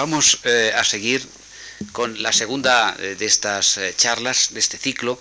[0.00, 1.20] vamos eh, a seguir
[1.92, 5.20] con la segunda eh, de estas eh, charlas, de este ciclo,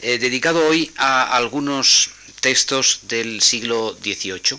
[0.00, 2.10] dedicado hoy a algunos
[2.40, 4.58] textos del siglo XVIII.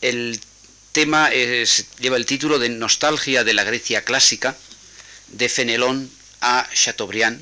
[0.00, 0.40] El
[0.92, 1.30] tema
[2.00, 4.56] lleva el título de Nostalgia de la Grecia clásica,
[5.28, 6.10] de Fenelón
[6.40, 7.38] a Chateaubriand,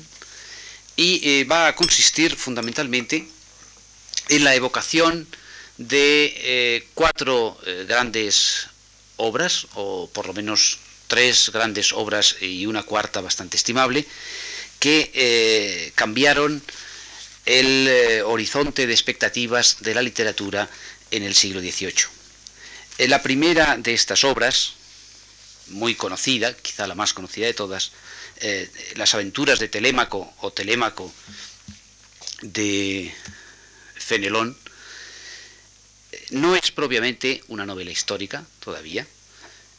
[0.97, 3.25] y va a consistir fundamentalmente
[4.27, 5.27] en la evocación
[5.77, 7.57] de cuatro
[7.87, 8.67] grandes
[9.15, 14.05] obras, o por lo menos tres grandes obras y una cuarta bastante estimable,
[14.79, 16.61] que eh, cambiaron
[17.45, 20.69] el eh, horizonte de expectativas de la literatura
[21.11, 22.05] en el siglo XVIII.
[22.97, 24.73] En la primera de estas obras,
[25.67, 27.91] muy conocida, quizá la más conocida de todas,
[28.41, 31.11] eh, Las aventuras de Telémaco o Telémaco
[32.41, 33.13] de
[33.95, 34.57] Fenelón,
[36.31, 39.07] no es propiamente una novela histórica todavía,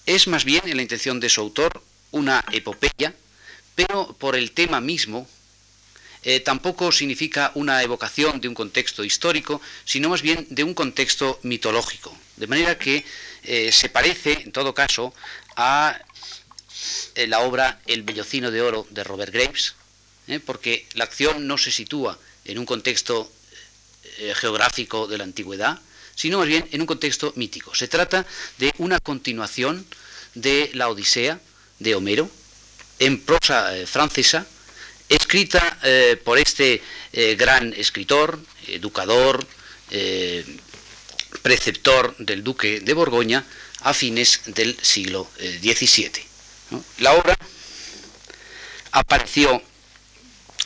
[0.06, 3.14] es más bien en la intención de su autor una epopeya,
[3.74, 5.28] pero por el tema mismo
[6.22, 11.38] eh, tampoco significa una evocación de un contexto histórico, sino más bien de un contexto
[11.42, 12.16] mitológico.
[12.36, 13.04] De manera que
[13.44, 15.14] eh, se parece, en todo caso,
[15.56, 15.96] a
[17.14, 19.74] eh, la obra El Bellocino de Oro de Robert Graves,
[20.44, 23.30] porque la acción no se sitúa en un contexto
[24.34, 25.78] geográfico de la antigüedad,
[26.16, 27.72] sino más bien en un contexto mítico.
[27.76, 28.26] Se trata
[28.58, 29.86] de una continuación
[30.36, 31.40] de la Odisea
[31.78, 32.30] de Homero
[32.98, 34.46] en prosa eh, francesa,
[35.08, 39.46] escrita eh, por este eh, gran escritor, educador,
[41.42, 43.44] preceptor del duque de Borgoña
[43.82, 46.10] a fines del siglo XVII.
[46.98, 47.38] La obra
[48.90, 49.62] apareció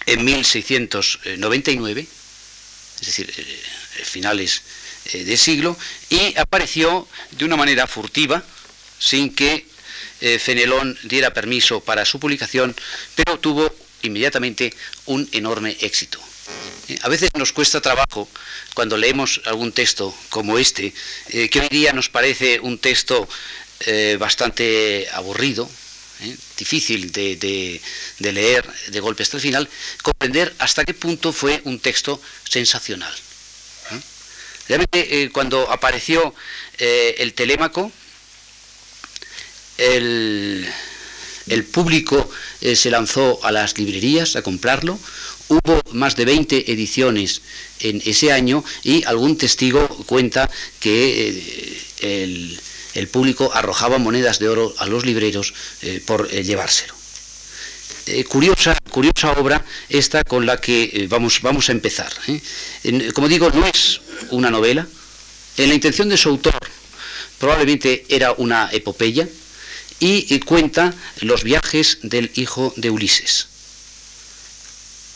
[0.07, 2.07] en 1699,
[3.01, 3.31] es decir,
[4.05, 4.63] finales
[5.13, 5.77] de siglo
[6.09, 8.43] y apareció de una manera furtiva,
[9.01, 9.67] sin que
[10.21, 12.77] eh, Fenelón diera permiso para su publicación,
[13.17, 14.73] pero tuvo inmediatamente
[15.07, 16.21] un enorme éxito.
[16.89, 18.29] Eh, a veces nos cuesta trabajo
[18.75, 20.95] cuando leemos algún texto como este,
[21.29, 23.29] que hoy día nos parece un texto
[24.19, 25.69] bastante aburrido,
[26.57, 27.81] difícil de,
[28.19, 29.69] leer de golpe hasta el final,
[30.03, 33.13] comprender hasta qué punto fue un texto sensacional.
[34.71, 36.33] Realmente eh, cuando apareció
[36.79, 37.91] eh, el telémaco,
[39.81, 40.67] el,
[41.73, 42.31] público
[42.61, 44.99] eh, se lanzó a las librerías a comprarlo.
[45.49, 47.43] Hubo más de 20 ediciones
[47.81, 50.49] en ese año y algún testigo cuenta
[50.79, 55.55] que el, público arrojaba monedas de oro a los libreros
[56.07, 57.01] por llevárselo.
[58.07, 62.11] Eh, curiosa, curiosa obra esta con la que eh, vamos, vamos a empezar.
[62.27, 63.13] ¿eh?
[63.15, 64.87] como digo, no es una novela.
[65.57, 66.59] En la intención de su autor
[67.39, 69.29] probablemente era una epopeya
[70.01, 73.47] y, cuenta los viajes del hijo de Ulises.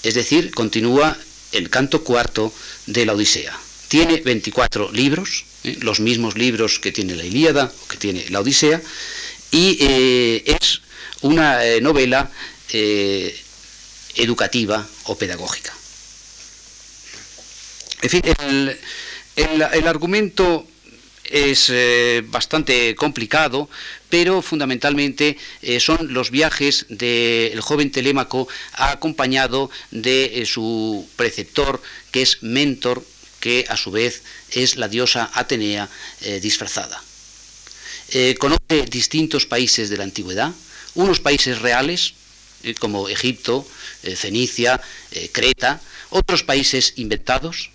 [0.02, 1.16] Es decir, continúa
[1.52, 2.52] el canto cuarto
[2.86, 3.58] de la Odisea.
[3.88, 5.44] Tiene 24 libros,
[5.80, 8.82] los mismos libros que tiene la Ilíada o que tiene la Odisea,
[9.50, 10.82] y es
[11.22, 12.30] una novela
[12.72, 13.34] eh,
[14.16, 15.72] educativa o pedagógica.
[18.02, 18.22] En fin,
[19.36, 20.66] el, argumento
[21.24, 23.68] es eh, bastante complicado,
[24.14, 31.82] pero fundamentalmente eh, son los viajes del joven Telémaco acompañado de su preceptor,
[32.12, 33.04] que es Mentor,
[33.40, 35.90] que a su vez es la diosa Atenea
[36.40, 37.02] disfrazada.
[38.38, 40.52] conoce distintos países de la antigüedad,
[40.94, 42.14] unos países reales,
[42.62, 43.66] eh, como Egipto,
[44.04, 47.73] eh, Fenicia, eh, Creta, otros países inventados,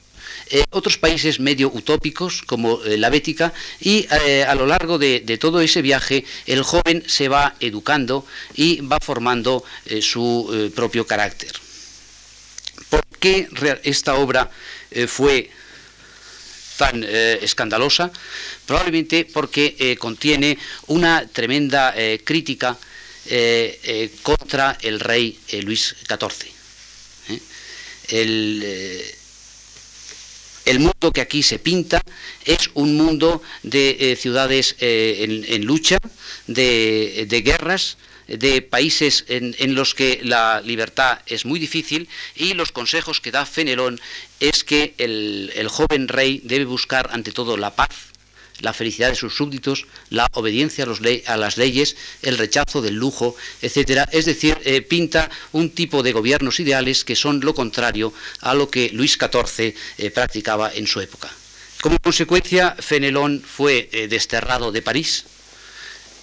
[0.72, 6.26] otros países medio utópicos como la Bética y a lo largo de, todo ese viaje
[6.46, 9.64] el joven se va educando y va formando
[10.02, 11.52] su propio carácter.
[12.90, 13.48] ¿Por qué
[13.84, 14.50] esta obra
[15.08, 15.50] fue
[16.78, 18.12] tan escandalosa?
[18.66, 20.58] Probablemente porque contiene
[20.88, 22.78] una tremenda crítica
[23.32, 26.52] eh, eh, contra el rey eh, Luis XIV.
[28.08, 29.06] El,
[30.78, 32.00] mundo que aquí se pinta
[32.46, 35.98] es un mundo de ciudades en, lucha,
[36.46, 43.22] de, guerras, de países en, los que la libertad es muy difícil y los consejos
[43.22, 44.00] que da Fenelón
[44.40, 48.09] es que el joven rey debe buscar ante todo la paz,
[48.60, 50.86] la felicidad de sus súbditos, la obediencia
[51.28, 54.08] a, las leyes, el rechazo del lujo, etc.
[54.12, 58.70] Es decir, eh, pinta un tipo de gobiernos ideales que son lo contrario a lo
[58.70, 61.30] que Luis XIV eh, practicaba en su época.
[61.82, 65.26] Como consecuencia, Fenelón fue eh, desterrado de París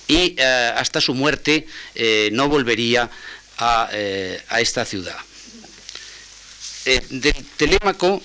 [0.09, 1.67] y hasta su muerte
[2.31, 3.11] no volvería
[3.59, 3.91] a,
[4.61, 5.17] esta ciudad.
[6.85, 8.23] del Telémaco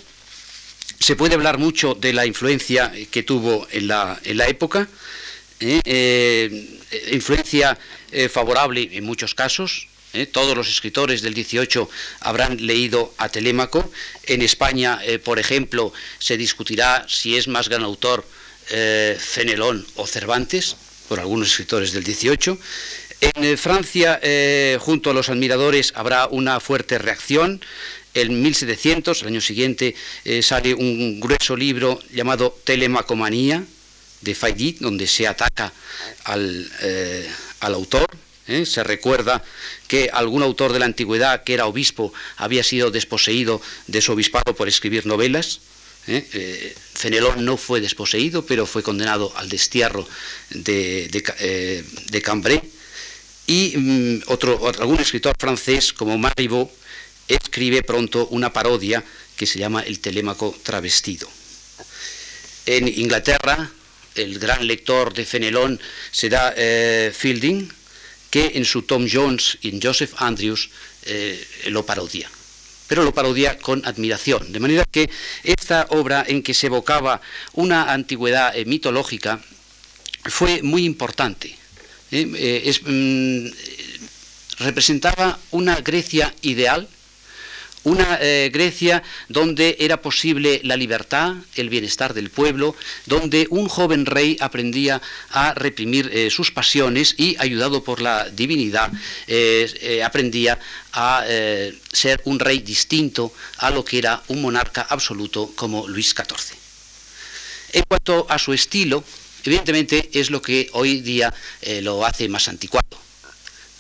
[1.01, 4.88] se puede hablar mucho de la influencia que tuvo en la, en la época,
[7.12, 7.77] influencia
[8.30, 10.25] favorable en muchos casos, ¿eh?
[10.25, 11.89] todos los escritores del 18
[12.21, 13.89] habrán leído a Telémaco.
[14.25, 18.25] En España, eh, por ejemplo, se discutirá si es más gran autor
[18.69, 20.75] eh, Fenelón o Cervantes,
[21.07, 22.57] por algunos escritores del 18.
[23.21, 24.19] En Francia,
[24.80, 27.62] junto a los admiradores, habrá una fuerte reacción.
[28.13, 29.95] En 1700, el año siguiente,
[30.41, 33.63] sale un grueso libro llamado Telemacomanía
[34.21, 35.71] de Fayet, donde se ataca
[36.25, 36.69] al,
[37.61, 38.07] al autor,
[38.47, 38.65] ¿eh?
[38.65, 39.43] Se recuerda
[39.87, 44.55] que algún autor de la antigüedad, que era obispo, había sido desposeído de su obispado
[44.55, 45.61] por escribir novelas.
[46.07, 46.25] ¿eh?
[46.33, 50.07] Eh, Fenelón no fue desposeído, pero fue condenado al destierro
[50.49, 52.61] de, de, Cambrai.
[53.47, 56.71] Y mm, otro, algún escritor francés, como Marivaux,
[57.35, 59.03] escribe pronto una parodia
[59.35, 61.29] que se llama El Telémaco travestido.
[62.65, 63.71] En Inglaterra,
[64.15, 65.79] el gran lector de Fenelón
[66.11, 67.71] será Fielding,
[68.31, 70.69] que en su Tom Jones y en Joseph Andrews
[71.03, 72.29] eh, lo parodia
[72.87, 74.51] pero lo parodia con admiración.
[74.51, 75.09] De manera que
[75.45, 77.21] esta obra en que se evocaba
[77.53, 79.39] una antigüedad eh, mitológica
[80.25, 81.55] fue muy importante.
[82.11, 82.75] ¿eh?
[82.83, 83.47] Mm,
[84.61, 86.89] representaba una Grecia ideal,
[87.83, 92.75] una eh, Grecia donde era posible la libertad, el bienestar del pueblo,
[93.05, 98.91] donde un joven rey aprendía a reprimir eh, sus pasiones y, ayudado por la divinidad,
[99.27, 100.59] eh, aprendía
[100.93, 101.23] a
[101.93, 106.57] ser un rey distinto a lo que era un monarca absoluto como Luis XIV.
[107.73, 109.03] En cuanto a su estilo,
[109.45, 111.33] evidentemente es lo que hoy día
[111.81, 113.10] lo hace más anticuado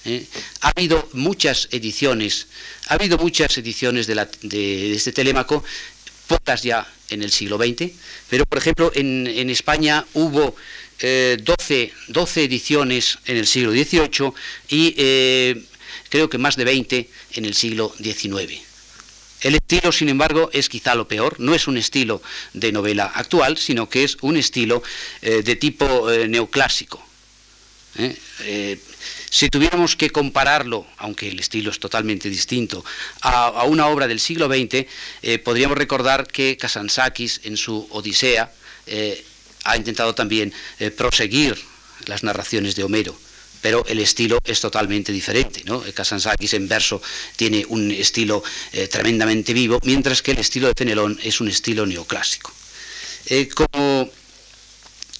[0.05, 0.25] ¿eh?
[0.61, 2.47] Ha habido muchas ediciones,
[2.87, 5.63] ha habido muchas ediciones de, este Telémaco,
[6.27, 7.91] pocas ya en el siglo XX,
[8.29, 10.55] pero por ejemplo en, España hubo
[10.99, 11.37] 12,
[11.83, 14.33] eh, 12, ediciones en el siglo XVIII
[14.69, 15.63] y eh,
[16.09, 18.61] creo que más de 20 en el siglo XIX.
[19.41, 21.39] El estilo, sin embargo, es quizá lo peor.
[21.39, 22.21] No es un estilo
[22.53, 24.83] de novela actual, sino que es un estilo
[25.21, 27.03] de tipo neoclásico.
[29.29, 32.83] Si tuviéramos que compararlo, aunque el estilo es totalmente distinto,
[33.21, 34.85] a, una obra del siglo XX,
[35.21, 38.51] eh, podríamos recordar que Kasansakis en su Odisea
[38.87, 39.23] eh,
[39.63, 41.57] ha intentado también eh, proseguir
[42.05, 43.17] las narraciones de Homero
[43.61, 45.61] pero el estilo es totalmente diferente.
[45.65, 45.83] ¿no?
[45.85, 46.99] En verso
[47.35, 48.41] tiene un estilo
[48.89, 52.51] tremendamente vivo, mientras que el estilo de Fenelón es un estilo neoclásico.
[53.53, 54.09] como,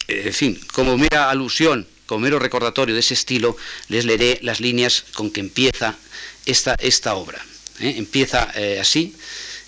[0.08, 3.56] en fin, como mera alusión como mero recordatorio de ese estilo,
[3.88, 5.96] les leeré las líneas con que empieza
[6.46, 7.40] esta, esta obra.
[7.80, 7.94] ¿eh?
[7.96, 9.16] Empieza eh, así.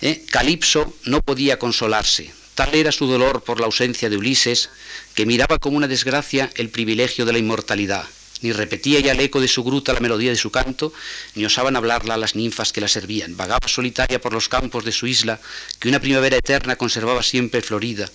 [0.02, 0.26] ¿eh?
[0.30, 2.34] Calipso no podía consolarse.
[2.54, 4.68] Tal era su dolor por la ausencia de Ulises,
[5.14, 8.04] que miraba como una desgracia el privilegio de la inmortalidad
[8.40, 10.92] ni repetía ya el eco de su gruta la melodía de su canto,
[11.34, 13.36] ni osaban hablarla las ninfas que la servían.
[13.36, 15.40] Vagaba solitaria por los campos de su isla,
[15.78, 18.10] que una primavera eterna conservaba siempre florida,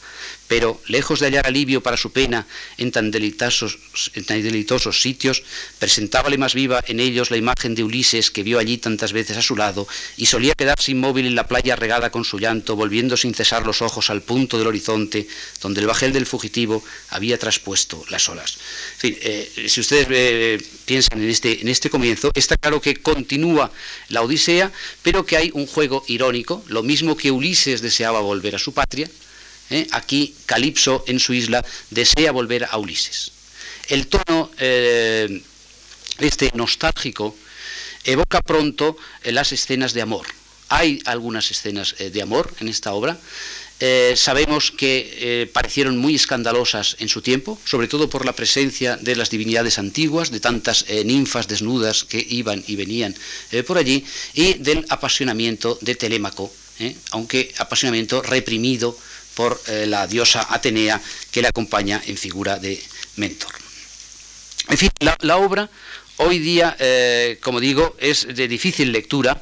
[0.50, 2.48] pero, lejos de hallar alivio para su pena
[2.80, 3.78] en tan, delitosos,
[4.16, 5.44] en sitios,
[5.78, 9.44] presentábale más viva en ellos la imagen de Ulises que vio allí tantas veces a
[9.44, 13.36] su lado, y solía quedarse inmóvil en la playa regada con su llanto, volviendo sin
[13.36, 15.28] cesar los ojos al punto del horizonte,
[15.62, 18.58] donde el bajel del fugitivo había traspuesto las olas.
[19.04, 23.72] Eh, si ustedes eh, piensan en este, en este comienzo, está claro que continúa
[24.10, 28.60] la Odisea, pero que hay un juego irónico, lo mismo que Ulises deseaba volver a
[28.60, 29.10] su patria,
[29.70, 29.88] ¿eh?
[29.92, 33.32] aquí Calipso en su isla desea volver a Ulises.
[33.88, 35.42] El tono eh,
[36.20, 37.36] este nostálgico
[38.04, 40.28] evoca pronto las escenas de amor.
[40.70, 43.18] Hay algunas escenas de amor en esta obra.
[44.16, 49.30] Sabemos que parecieron muy escandalosas en su tiempo, sobre todo por la presencia de las
[49.30, 53.16] divinidades antiguas, de tantas ninfas desnudas que iban y venían
[53.66, 56.52] por allí, y del apasionamiento de Telémaco,
[57.12, 58.98] aunque apasionamiento reprimido
[59.40, 61.00] por eh, la diosa Atenea
[61.32, 62.76] que le acompaña en figura de
[63.16, 63.54] mentor.
[64.68, 65.70] En fin, la, obra
[66.18, 69.42] hoy día, eh, como digo, es de difícil lectura,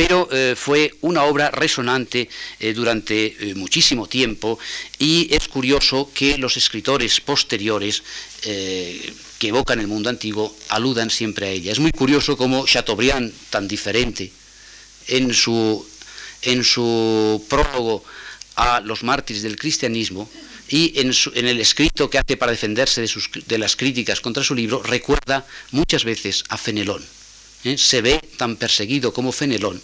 [0.00, 2.26] pero eh, fue una obra resonante
[2.74, 4.58] durante muchísimo tiempo
[4.98, 8.02] y es curioso que los escritores posteriores
[8.42, 11.72] que evocan el mundo antiguo aludan siempre a ella.
[11.72, 14.32] Es muy curioso cómo Chateaubriand, tan diferente,
[15.08, 15.86] en su,
[16.42, 18.02] en su prólogo
[18.56, 20.30] a los mártires del cristianismo,
[20.70, 21.12] y en,
[21.48, 23.04] el escrito que hace para defenderse
[23.46, 27.04] de, las críticas contra su libro, recuerda muchas veces a Fenelón.
[27.64, 27.78] ¿Eh?
[27.78, 29.80] Se ve tan perseguido como Fenelón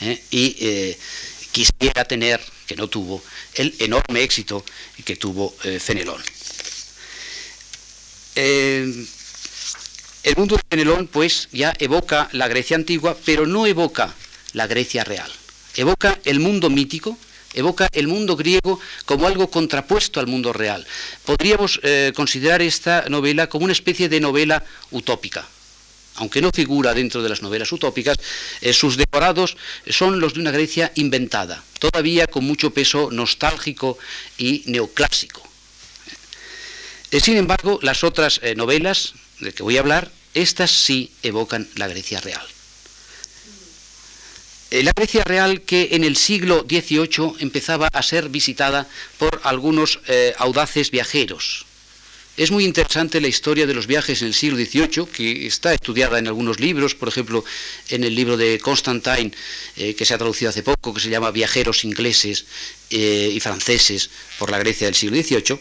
[0.00, 0.22] ¿eh?
[0.30, 0.98] y eh,
[1.52, 3.22] quisiera tener, que no tuvo,
[3.54, 4.64] el enorme éxito
[5.04, 6.22] que tuvo Fenelón.
[8.34, 9.06] el
[10.36, 14.14] mundo de Fenelón, pues, ya evoca la Grecia antigua, pero no evoca
[14.52, 15.32] la Grecia real.
[15.76, 17.16] Evoca el mundo mítico,
[17.54, 20.86] evoca el mundo griego como algo contrapuesto al mundo real.
[21.24, 21.80] Podríamos
[22.14, 25.48] considerar esta novela como una especie de novela utópica.
[26.16, 28.18] Aunque no figura dentro de las novelas utópicas,
[28.60, 29.56] eh, sus decorados
[29.88, 33.98] son los de una Grecia inventada, todavía con mucho peso nostálgico
[34.38, 35.42] y neoclásico.
[37.10, 41.88] Eh, sin embargo, las otras novelas de que voy a hablar, estas sí evocan la
[41.88, 42.46] Grecia real.
[44.70, 50.00] Eh, la Grecia real que en el siglo XVIII empezaba a ser visitada por algunos
[50.08, 51.66] eh, audaces viajeros.
[52.36, 56.18] Es muy interesante la historia de los viajes en el siglo XVIII, que está estudiada
[56.18, 57.44] en algunos libros, por ejemplo,
[57.88, 59.32] en el libro de Constantine,
[59.76, 62.44] eh, que se ha traducido hace poco, que se llama Viajeros ingleses
[62.88, 65.58] y franceses por la Grecia del siglo XVIII,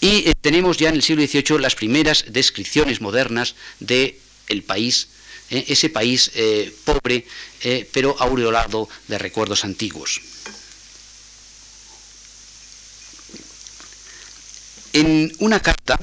[0.00, 4.14] y tenemos ya en el siglo XVIII las primeras descripciones modernas del
[4.48, 5.08] el país
[5.50, 5.64] ¿eh?
[5.68, 7.26] ese país eh, pobre
[7.62, 10.20] eh, pero aureolado de recuerdos antiguos.
[14.92, 15.98] En una carta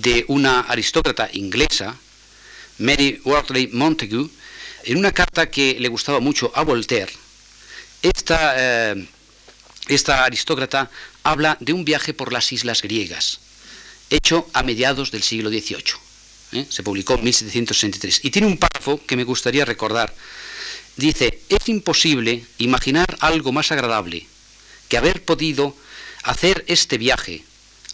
[0.00, 1.96] de una aristócrata inglesa,
[2.78, 4.30] Mary Wortley Montagu,
[4.84, 7.12] en una carta que le gustaba mucho a Voltaire,
[8.02, 8.94] esta,
[9.88, 10.90] esta aristócrata
[11.22, 13.40] habla de un viaje por las islas griegas,
[14.10, 16.06] hecho a mediados del siglo XVIII.
[16.52, 16.66] ¿eh?
[16.68, 20.14] se publicó en 1763, y tiene un párrafo que me gustaría recordar.
[20.96, 24.26] Dice, es imposible imaginar algo más agradable
[24.88, 25.74] que haber podido
[26.22, 27.44] hacer este viaje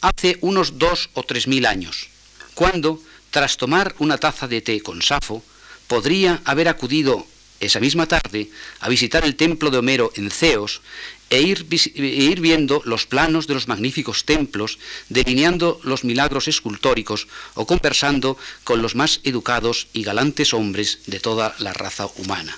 [0.03, 2.11] hace unos dos o tres mil años,
[2.55, 5.43] cuando, tras tomar una taza de té con Safo,
[5.89, 7.27] podría haber acudido
[7.61, 10.83] esa misma tarde a visitar el templo de Homero en Ceos
[11.31, 14.79] e ir, e ir, viendo los planos de los magníficos templos,
[15.09, 21.55] delineando los milagros escultóricos o conversando con los más educados y galantes hombres de toda
[21.59, 22.53] la raza humana.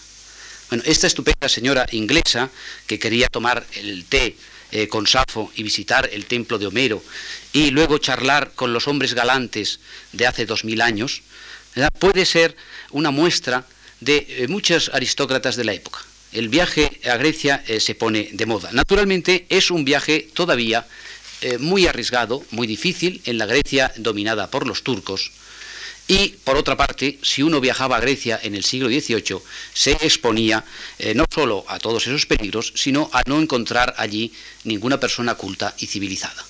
[0.71, 2.51] Bueno, esta estupenda señora inglesa
[2.89, 4.35] que quería tomar el té
[4.75, 7.03] eh, con Safo y visitar el templo de Homero
[7.55, 9.81] y luego charlar con los hombres galantes
[10.13, 11.23] de hace dos mil años,
[11.99, 12.57] puede ser
[12.91, 13.65] una muestra
[14.01, 16.01] de eh, muchos aristócratas de la época.
[16.33, 18.71] El viaje a Grecia eh, se pone de moda.
[18.73, 20.87] Naturalmente es un viaje todavía
[21.41, 25.31] eh, muy arriesgado, muy difícil en la Grecia dominada por los turcos.
[26.07, 29.39] Y por otra parte, si uno viajaba a Grecia en el siglo XVIII,
[29.73, 30.63] se exponía
[31.15, 34.33] no solo a todos esos peligros, sino a no encontrar allí
[34.65, 36.45] ninguna persona culta y civilizada.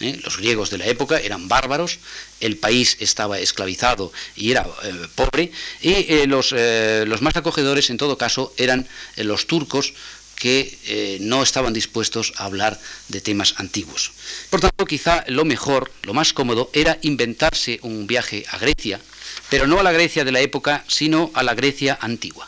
[0.00, 0.20] ¿eh?
[0.22, 1.98] Los griegos de la época eran bárbaros,
[2.40, 7.96] el país estaba esclavizado y era eh, pobre, y eh, los, los, más acogedores en
[7.96, 9.94] todo caso eran los turcos
[10.36, 14.12] que no estaban dispuestos a hablar de temas antiguos.
[14.50, 19.00] Por tanto, quizá lo mejor, lo más cómodo, era inventarse un viaje a Grecia,
[19.48, 22.46] pero no a la Grecia de la época, sino a la Grecia antigua.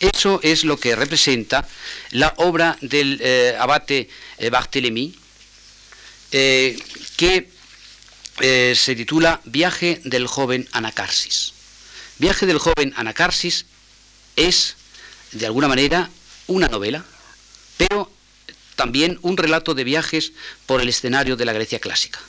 [0.00, 1.66] Eso es lo que representa
[2.10, 3.20] la obra del
[3.58, 4.08] abate
[4.50, 5.14] Barthélemy,
[6.32, 6.78] eh,
[7.16, 7.50] que
[8.40, 11.52] eh, se titula Viaje del joven Anacarsis.
[12.18, 13.66] Viaje del joven Anacarsis
[14.36, 14.76] es,
[15.32, 16.08] de alguna manera,
[16.50, 17.04] una novela,
[17.76, 18.10] pero
[18.76, 20.32] también un relato de viajes
[20.66, 22.20] por el escenario de la Grecia clásica.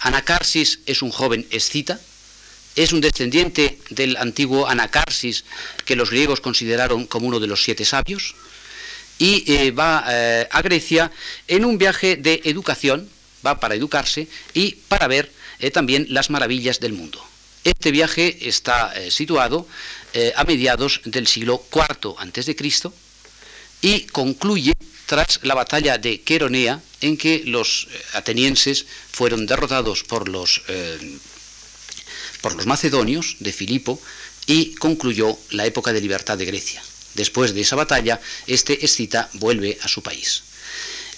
[0.00, 2.00] Anacarsis es un joven escita,
[2.76, 5.44] es un descendiente del antiguo Anacarsis
[5.84, 8.34] que los griegos consideraron como uno de los siete sabios,
[9.18, 9.98] y eh, va
[10.50, 11.12] a Grecia
[11.46, 13.08] en un viaje de educación,
[13.46, 17.24] va para educarse y para ver eh, también las maravillas del mundo.
[17.64, 19.66] Este viaje está eh, situado
[20.12, 22.54] eh, a mediados del siglo IV a.C.
[23.84, 24.72] y concluye
[25.04, 30.62] tras la batalla de Queronea, en que los atenienses fueron derrotados por los,
[32.40, 34.00] por los macedonios de Filipo
[34.46, 36.82] y concluyó la época de libertad de Grecia.
[37.12, 40.44] Después de esa batalla, este escita vuelve a su país.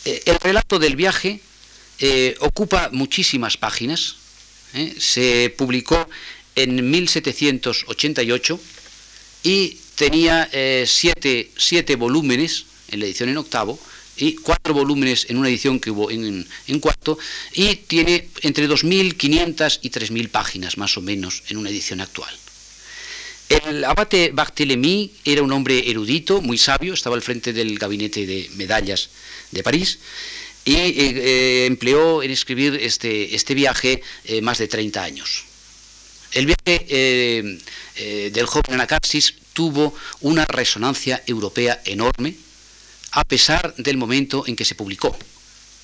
[0.04, 1.40] el relato del viaje
[2.00, 4.16] eh, ocupa muchísimas páginas,
[4.75, 4.92] ¿eh?
[4.99, 6.08] se publicó
[6.56, 8.61] en 1788
[9.44, 13.81] y tenía eh, siete, volúmenes en la edición en octavo
[14.17, 16.47] y cuatro volúmenes en una edición que hubo en,
[16.81, 17.19] cuarto
[17.53, 22.33] y tiene entre 2.500 y 3.000 páginas más o menos en una edición actual.
[23.49, 28.50] El abate Barthélemy era un hombre erudito, muy sabio, estaba al frente del gabinete de
[28.57, 29.11] medallas
[29.50, 29.99] de París
[30.65, 30.75] y
[31.67, 34.03] empleó en escribir este, este viaje
[34.43, 35.45] más de 30 años.
[36.33, 37.61] El viaje
[38.33, 42.36] del joven Anacarsis tuvo una resonancia europea enorme,
[43.12, 45.16] a pesar del momento en que se publicó,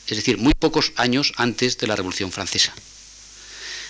[0.06, 2.74] es decir, muy pocos años antes de la Revolución Francesa.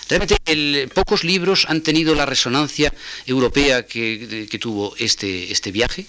[0.07, 2.93] Realmente pocos libros han tenido la resonancia
[3.25, 6.05] europea que, tuvo este, este viaje,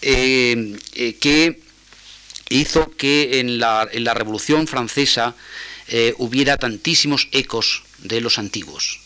[0.00, 1.60] eh, eh, que
[2.48, 3.84] hizo que en la,
[4.14, 5.34] Revolución Francesa
[5.88, 8.99] eh, hubiera tantísimos ecos de los antiguos.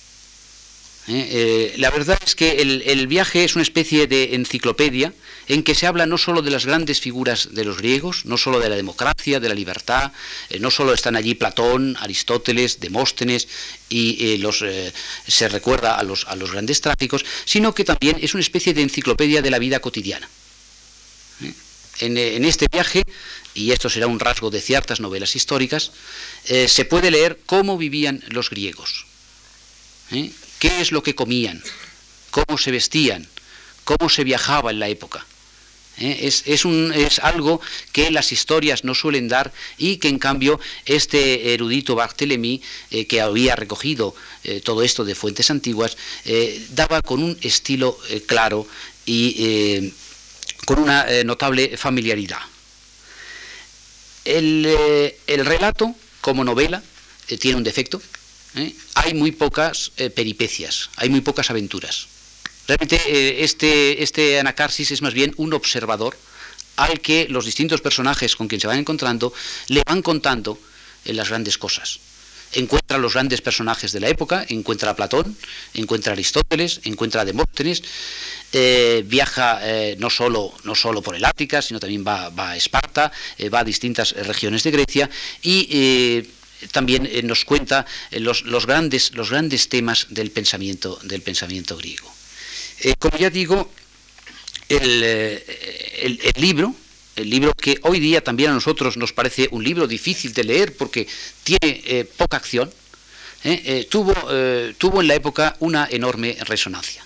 [1.07, 5.13] La verdad es que el, viaje es una especie de enciclopedia
[5.49, 8.61] en que se habla no solo de las grandes figuras de los griegos, no solo
[8.61, 10.13] de la democracia, de la libertad,
[10.49, 13.49] eh, no solo están allí Platón, Aristóteles, Demóstenes
[13.89, 14.93] y eh, los, eh,
[15.27, 18.83] se recuerda a los, a los grandes tráficos, sino que también es una especie de
[18.83, 20.29] enciclopedia de la vida cotidiana.
[22.01, 23.05] En, este viaje,
[23.55, 25.93] y esto será un rasgo de ciertas novelas históricas,
[26.45, 29.07] se puede leer cómo vivían los griegos,
[30.65, 31.63] qué es lo que comían,
[32.31, 33.29] cómo se vestían,
[33.85, 35.27] cómo se viajaba en la época.
[35.99, 36.21] ¿eh?
[36.23, 37.61] Es, un, es, algo
[37.93, 43.21] que las historias no suelen dar y que en cambio este erudito Barthélemy, eh, que
[43.21, 45.99] había recogido eh, todo esto de fuentes antiguas,
[46.71, 48.67] daba con un estilo claro
[49.05, 49.93] y
[50.65, 52.41] con una notable familiaridad.
[54.25, 54.65] El,
[55.27, 56.83] el, relato, como novela,
[57.39, 58.01] tiene un defecto.
[58.95, 62.09] Hay muy pocas peripecias, hay muy pocas aventuras.
[62.67, 66.17] Realmente eh, este, este anacarsis es más bien un observador
[66.77, 69.33] al que los distintos personajes con quien se van encontrando
[69.69, 70.59] le van contando
[71.05, 72.01] las grandes cosas.
[72.53, 75.37] Encuentra a los grandes personajes de la época, encuentra a Platón,
[75.75, 77.83] encuentra a Aristóteles, encuentra a Demóstenes,
[78.53, 83.13] eh, viaja eh, no, solo, no solo por el Ática, sino también va, a Esparta,
[83.53, 85.11] va a distintas regiones de Grecia
[85.43, 86.23] y
[86.73, 92.13] también nos cuenta los, los, grandes, los grandes temas del pensamiento, del pensamiento griego.
[92.81, 93.71] Eh, como ya digo,
[94.69, 96.75] eh, el, libro,
[97.17, 100.77] el libro que hoy día también a nosotros nos parece un libro difícil de leer
[100.77, 101.07] porque
[101.45, 102.73] tiene eh, poca acción,
[103.91, 104.15] tuvo,
[104.79, 107.05] tuvo en la época una enorme resonancia.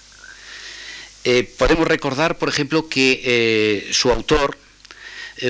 [1.58, 4.67] podemos recordar, por ejemplo, que su autor, eh,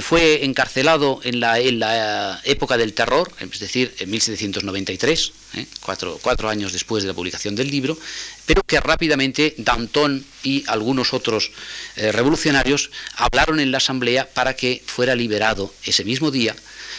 [0.03, 5.67] fue encarcelado en la, época del terror, es decir, en 1793, ¿eh?
[5.81, 7.99] cuatro, años después de la publicación del libro,
[8.47, 11.51] pero que rápidamente Danton y algunos otros
[11.97, 16.55] eh, revolucionarios hablaron en la Asamblea para que fuera liberado ese mismo día,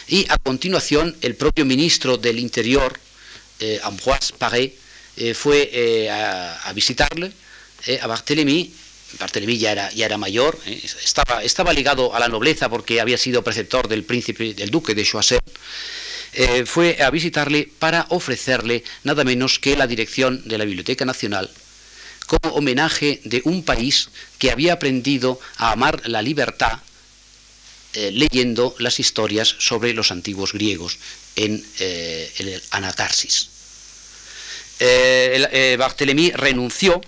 [0.08, 2.98] y a continuación el propio ministro del Interior,
[3.82, 4.74] Ambroise Paré,
[5.34, 7.30] fue a, visitarle,
[8.00, 8.72] a Barthélemy,
[9.18, 10.80] Barthélemy ya era, mayor, ¿eh?
[11.44, 15.40] estaba, ligado a la nobleza porque había sido preceptor del príncipe, del duque de Choiseul,
[16.32, 21.50] eh, fue a visitarle para ofrecerle nada menos que la dirección de la Biblioteca Nacional
[22.26, 26.78] como homenaje de un país que había aprendido a amar la libertad
[27.94, 30.98] eh, leyendo las historias sobre los antiguos griegos
[31.34, 33.48] en el Anacarsis.
[35.76, 37.00] Barthélemy renunció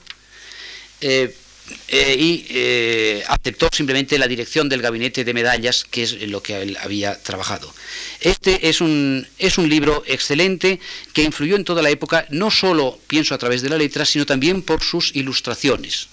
[1.89, 6.63] eh, y eh, aceptó simplemente la dirección del gabinete de medallas, que es lo que
[6.63, 7.73] él había trabajado.
[8.21, 10.81] Este es un, es un libro excelente
[11.13, 14.27] que influyó en toda la época, no solo, pienso, a través de la letra, sino
[14.27, 16.09] también por sus ilustraciones.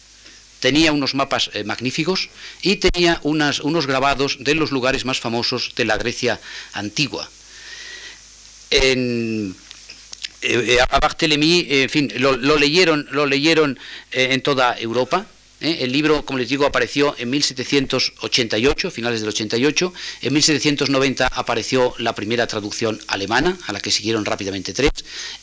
[0.60, 2.30] Tenía unos mapas eh, magníficos
[2.62, 6.40] y tenía unas, unos grabados de los lugares más famosos de la Grecia
[6.74, 7.30] antigua.
[8.72, 9.56] En,
[10.90, 13.80] a Barthélemy, en fin, lo, leyeron, lo leyeron
[14.12, 15.26] en toda Europa,
[15.62, 15.78] ¿eh?
[15.82, 19.94] El libro, como les digo, apareció en 1788, finales del 88.
[20.22, 24.92] En 1790 apareció la primera traducción alemana, a la que siguieron rápidamente tres.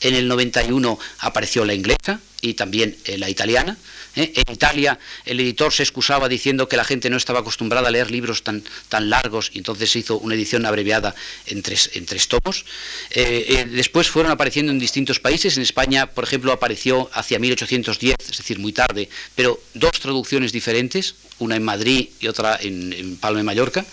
[0.01, 3.77] En el 91 apareció la inglesa y también eh, la italiana.
[4.15, 4.33] ¿eh?
[4.35, 8.11] En Italia el editor se excusaba diciendo que la gente no estaba acostumbrada a leer
[8.11, 11.15] libros tan, tan largos y entonces se hizo una edición abreviada
[11.47, 12.65] en tres, en tres tomos.
[13.11, 15.57] Eh, después fueron apareciendo en distintos países.
[15.57, 21.15] En España, por ejemplo, apareció hacia 1810, es decir, muy tarde, pero dos traducciones diferentes,
[21.39, 23.85] una en Madrid y otra en, Palma de Mallorca,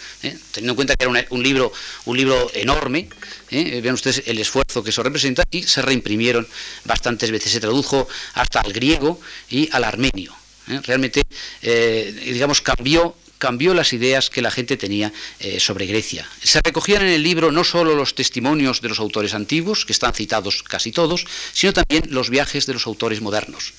[0.51, 1.71] teniendo en cuenta que era un, libro,
[2.05, 3.09] un libro enorme.
[3.51, 6.47] Vean ustedes el esfuerzo que eso representa y se reimprimieron
[6.85, 7.51] bastantes veces.
[7.51, 10.35] Se tradujo hasta al griego y al armenio
[10.69, 10.79] ¿eh?
[10.83, 11.23] Realmente,
[11.61, 16.25] eh, digamos, cambió cambió las ideas que la gente tenía eh, sobre Grecia.
[16.41, 20.13] Se recogían en el libro no solo los testimonios de los autores antiguos, que están
[20.13, 23.73] citados casi todos, sino también los viajes de los autores modernos.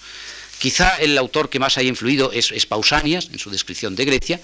[0.65, 4.41] Quizá el autor que más haya influido es, Pausanias, en su descripción de Grecia,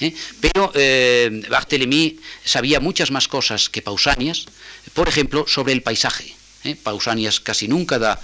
[0.00, 0.12] ¿eh?
[0.40, 4.46] Pero eh, Barthélemy sabía muchas más cosas que Pausanias,
[4.94, 6.34] por ejemplo, sobre el paisaje.
[6.64, 6.74] ¿eh?
[6.74, 8.20] Pausanias casi nunca da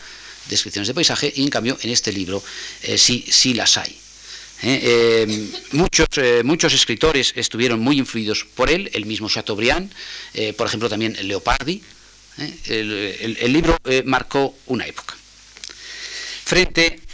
[0.51, 2.43] descripciones de paisaje y en cambio en este libro
[2.97, 3.97] sí, sí las hay.
[5.71, 6.09] muchos,
[6.43, 9.93] muchos escritores estuvieron muy influidos por él, el mismo Chateaubriand,
[10.57, 11.81] por ejemplo también Leopardi.
[12.67, 15.15] El, el, libro marcó una época.
[16.45, 17.06] Frente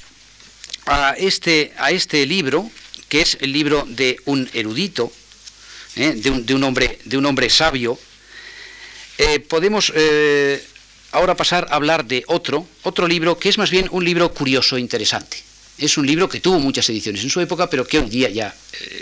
[1.02, 2.70] a este, a este libro,
[3.08, 5.12] que es el libro de un erudito,
[5.96, 6.12] ¿eh?
[6.14, 7.98] de, un, hombre, de, un, hombre, sabio,
[9.18, 10.64] eh, podemos eh,
[11.10, 14.76] ahora pasar a hablar de otro, otro libro que es más bien un libro curioso
[14.76, 15.38] e interesante.
[15.78, 18.54] Es un libro que tuvo muchas ediciones en su época, pero que hoy día ya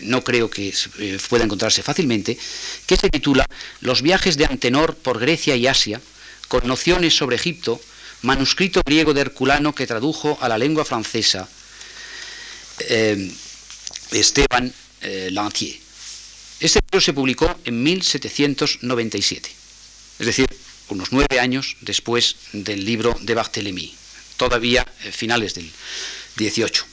[0.03, 0.73] no creo que
[1.29, 2.39] pueda encontrarse fácilmente,
[2.87, 3.45] que se titula
[3.81, 6.01] Los viajes de Antenor por Grecia y Asia,
[6.49, 7.81] con nociones sobre Egipto,
[8.23, 11.49] manuscrito griego de Herculano que tradujo a la lengua francesa
[14.13, 15.77] Esteban eh, Lantier.
[16.61, 19.51] Este libro se publicó en 1797,
[20.19, 20.47] es decir,
[20.89, 23.95] unos nueve años después del libro de Barthélemy,
[24.37, 25.71] todavía eh, finales del
[26.37, 26.85] 18.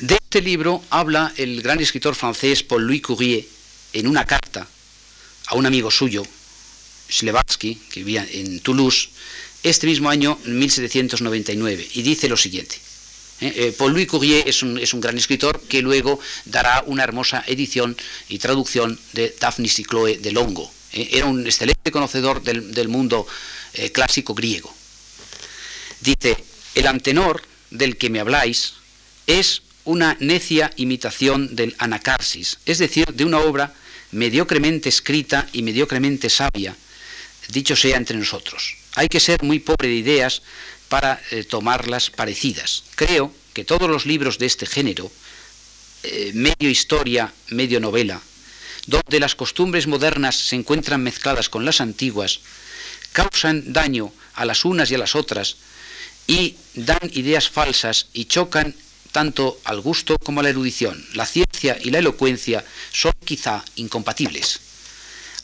[0.00, 3.44] De este libro habla el gran escritor francés Paul-Louis Courrier
[3.92, 4.68] en una carta
[5.46, 6.22] a un amigo suyo,
[7.10, 9.08] Schlevatsky, que vivía en Toulouse,
[9.62, 12.76] este mismo año 1799, y dice lo siguiente.
[13.40, 13.52] ¿Eh?
[13.56, 17.96] Eh, Paul Louis Courrier es un, gran escritor que luego dará una hermosa edición
[18.28, 20.70] y traducción de Daphnis y Chloe de Longo.
[20.92, 21.08] ¿eh?
[21.12, 23.26] era un excelente conocedor del, mundo
[23.92, 24.74] clásico griego.
[26.00, 26.36] Dice,
[26.74, 28.74] el antenor del que me habláis
[29.26, 33.72] es una necia imitación del anacarsis, es decir, de una obra
[34.12, 36.76] mediocremente escrita y mediocremente sabia,
[37.48, 38.76] dicho sea entre nosotros.
[38.94, 40.42] Hay que ser muy pobre de ideas
[40.88, 42.84] para eh, tomarlas parecidas.
[42.94, 45.10] Creo que todos los libros de este género,
[46.02, 48.20] eh, medio historia, medio novela,
[48.86, 52.40] donde las costumbres modernas se encuentran mezcladas con las antiguas,
[53.12, 55.56] causan daño a las unas y a las otras
[56.26, 58.74] y dan ideas falsas y chocan
[59.12, 61.04] tanto al gusto como a la erudición.
[61.14, 64.60] La ciencia y la elocuencia son quizá incompatibles.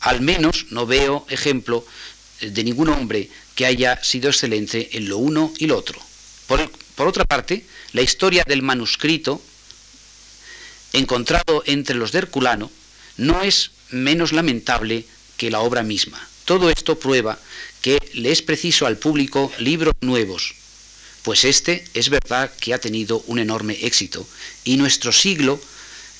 [0.00, 1.86] Al menos no veo ejemplo
[2.52, 6.00] de ningún hombre que haya sido excelente en lo uno y lo otro.
[6.46, 9.40] Por, otra parte, la historia del manuscrito
[10.92, 12.70] encontrado entre los de Herculano
[13.16, 15.04] no es menos lamentable
[15.36, 16.20] que la obra misma.
[16.44, 17.38] Todo esto prueba
[17.80, 20.54] que le es preciso al público libros nuevos,
[21.22, 24.26] pues este es verdad que ha tenido un enorme éxito
[24.64, 25.60] y nuestro siglo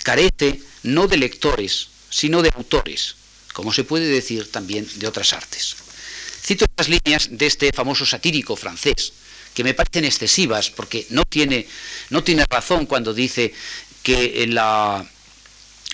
[0.03, 3.17] carece no de lectores, sino de autores,
[3.53, 5.77] como se puede decir también de otras artes.
[6.45, 9.15] Cito estas líneas de este famoso satírico francés,
[9.55, 11.67] que me parecen excesivas porque no tiene,
[12.11, 13.55] no tiene razón cuando dice
[14.03, 15.07] que la,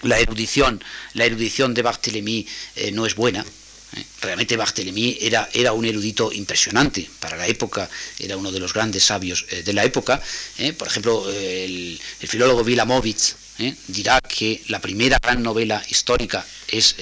[0.03, 0.83] erudición,
[1.15, 3.43] la erudición de Barthélemy eh, no es buena.
[3.97, 4.05] ¿eh?
[4.23, 9.05] Realmente Barthélemy era, era, un erudito impresionante para la época, era uno de los grandes
[9.05, 10.21] sabios eh, de la época.
[10.77, 13.37] Por ejemplo, el, filólogo Vilamovitz
[13.87, 16.97] dirá que la primera gran novela histórica es,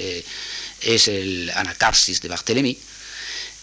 [0.82, 2.78] es el Anacarsis de Barthélemy.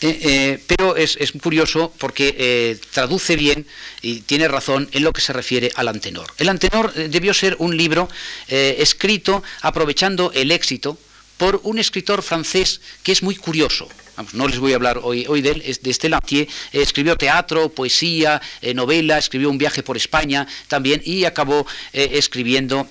[0.02, 3.66] Eh, eh, pero es, curioso porque eh, traduce bien
[4.02, 6.28] y tiene razón en lo que se refiere al antenor.
[6.38, 8.10] El antenor debió ser un libro
[8.48, 10.98] escrito aprovechando el éxito
[11.38, 13.88] por un escritor francés que es muy curioso.
[14.34, 18.42] no les voy a hablar hoy, hoy de él, es de Estelantier, escribió teatro, poesía,
[18.74, 22.88] novela, escribió un viaje por España también y acabó escribiendo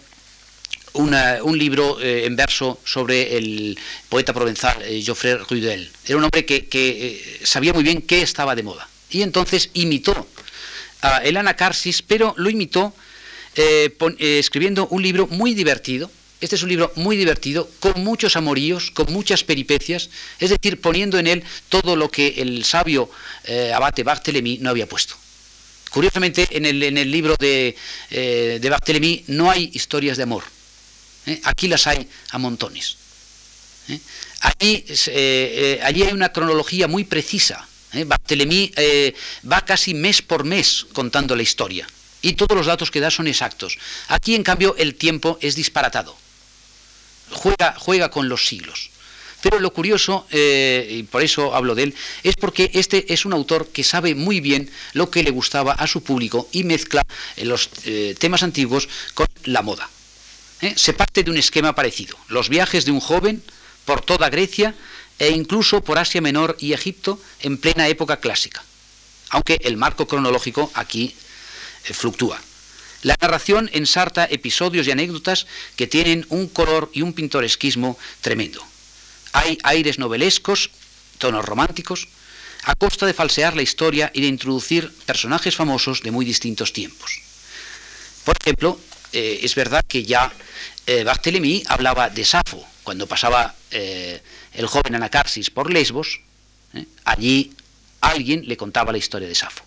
[0.95, 3.79] un libro eh, en verso sobre el
[4.09, 5.91] poeta provenzal eh, Geoffrey Rudel.
[6.07, 8.89] Era un hombre que, eh, sabía muy bien qué estaba de moda.
[9.11, 10.27] Y entonces imitó
[11.03, 12.95] a el Anacarsis, pero lo imitó
[14.19, 16.11] escribiendo un libro muy divertido.
[16.41, 21.19] Este es un libro muy divertido, con muchos amoríos, con muchas peripecias, es decir, poniendo
[21.19, 23.09] en él todo lo que el sabio
[23.73, 25.15] abate Barthélemy no había puesto.
[25.91, 27.77] Curiosamente, en el, en el libro de,
[28.11, 30.43] de Barthélemy no hay historias de amor,
[31.27, 31.41] ¿eh?
[31.45, 32.97] Aquí las hay a montones.
[33.89, 34.01] ¿eh?
[34.61, 37.67] Eh, allí, hay una cronología muy precisa.
[38.07, 38.73] Barthélemy
[39.51, 41.87] va casi mes por mes contando la historia
[42.23, 43.79] y todos los datos que da son exactos.
[44.09, 46.17] Aquí, en cambio, el tiempo es disparatado.
[47.31, 48.91] Juega, juega con los siglos.
[49.43, 53.69] Pero lo curioso, y por eso hablo de él, es porque este es un autor
[53.69, 57.03] que sabe muy bien lo que le gustaba a su público y mezcla
[57.37, 57.69] los
[58.19, 59.89] temas antiguos con la moda.
[60.65, 60.75] ¿Eh?
[60.77, 62.17] se parte de un esquema parecido.
[62.29, 63.43] Los viajes de un joven
[63.85, 64.75] por toda Grecia
[65.19, 68.65] e incluso por Asia Menor y Egipto en plena época clásica,
[69.31, 71.15] aunque el marco cronológico aquí
[71.85, 72.41] eh, fluctúa.
[73.03, 75.47] La narración ensarta episodios y anécdotas
[75.77, 78.65] que tienen un color y un pintoresquismo tremendo.
[79.33, 80.71] Hay aires novelescos,
[81.19, 82.09] tonos románticos,
[82.65, 87.21] a costa de falsear la historia y de introducir personajes famosos de muy distintos tiempos.
[88.25, 88.81] Por ejemplo,
[89.15, 90.33] eh, es verdad que ya
[90.87, 94.21] eh, Barthélemy hablaba de Safo, cuando pasaba eh,
[94.53, 96.21] el joven Anacarsis por Lesbos,
[97.05, 97.53] allí
[98.01, 99.65] alguien le contaba la historia de Safo.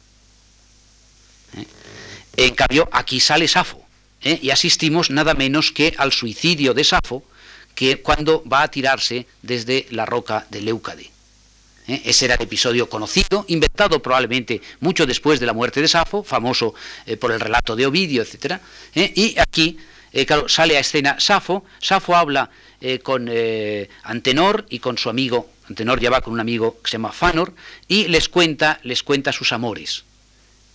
[2.35, 3.81] En cambio, aquí sale Safo,
[4.21, 7.23] y asistimos nada menos que al suicidio de Safo,
[7.73, 11.09] que cuando va a tirarse desde la roca de Leucade.
[11.87, 12.01] ¿Eh?
[12.05, 16.73] Ese era el episodio conocido, inventado probablemente mucho después de la muerte de Safo, famoso
[17.05, 18.59] eh, por el relato de Ovidio, etc.
[18.95, 19.11] ¿eh?
[19.15, 19.77] Y aquí,
[20.47, 21.65] sale a escena Safo.
[21.79, 22.49] Safo habla
[23.03, 23.29] con
[24.03, 25.49] Antenor y con su amigo.
[25.67, 27.53] Antenor ya va con un amigo que se llama Fanor
[27.87, 30.03] y les cuenta, les cuenta sus amores.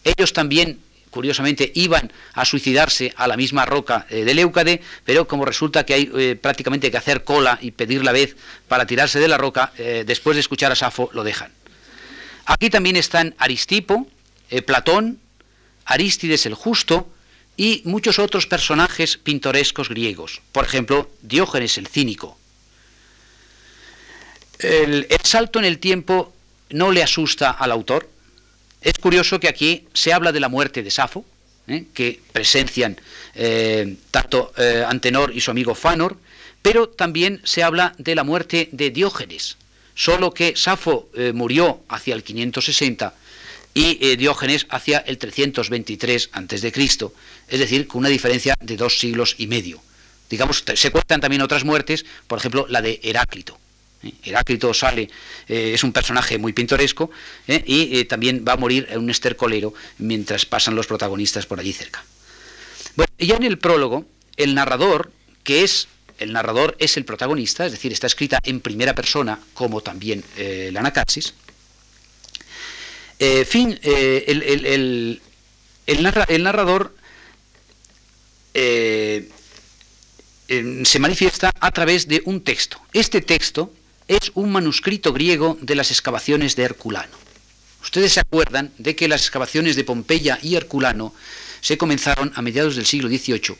[0.04, 0.80] Ellos también
[1.12, 5.94] curiosamente iban a suicidarse a la misma roca eh, de Leucade, pero como resulta que
[5.94, 8.34] hay eh, prácticamente que hacer cola y pedir la vez
[8.66, 11.52] para tirarse de la roca, eh, después de escuchar a Safo lo dejan.
[12.46, 14.08] Aquí también están Aristipo,
[14.66, 15.20] Platón,
[15.84, 17.08] Arístides el Justo
[17.56, 22.36] y muchos otros personajes pintorescos griegos, por ejemplo, Diógenes el Cínico.
[24.58, 26.34] el salto en el tiempo
[26.70, 28.11] no le asusta al autor,
[28.82, 31.24] es curioso que aquí se habla de la muerte de Safo,
[31.68, 31.84] ¿eh?
[31.94, 33.00] que presencian
[33.34, 36.16] eh, tanto eh, Antenor y su amigo Fanor,
[36.60, 39.56] pero también se habla de la muerte de Diógenes,
[39.94, 43.14] solo que Safo murió hacia el 560
[43.74, 46.72] y Diógenes hacia el 323 a.C.,
[47.48, 49.82] es decir, con una diferencia de dos siglos y medio.
[50.30, 53.58] Digamos, se cuentan también otras muertes, por ejemplo, la de Heráclito.
[54.02, 54.12] ¿Eh?
[54.24, 55.08] Heráclito sale,
[55.48, 57.10] eh, es un personaje muy pintoresco
[57.46, 57.62] ¿eh?
[57.66, 62.04] y también va a morir en un estercolero mientras pasan los protagonistas por allí cerca.
[62.96, 64.04] Bueno, ya en el prólogo,
[64.36, 65.12] el narrador,
[65.44, 65.88] que es
[66.18, 70.80] el narrador es el protagonista, es decir, está escrita en primera persona, como también la
[70.80, 71.34] anacaxis.
[73.46, 75.20] fin, el,
[76.38, 76.94] narrador
[78.52, 79.28] se
[81.00, 82.80] manifiesta a través de un texto.
[82.92, 83.72] Este texto
[84.16, 87.16] es un manuscrito griego de las excavaciones de Herculano.
[87.82, 91.14] Ustedes se acuerdan de que las excavaciones de Pompeya y Herculano
[91.60, 93.56] se comenzaron a mediados del siglo XVIII.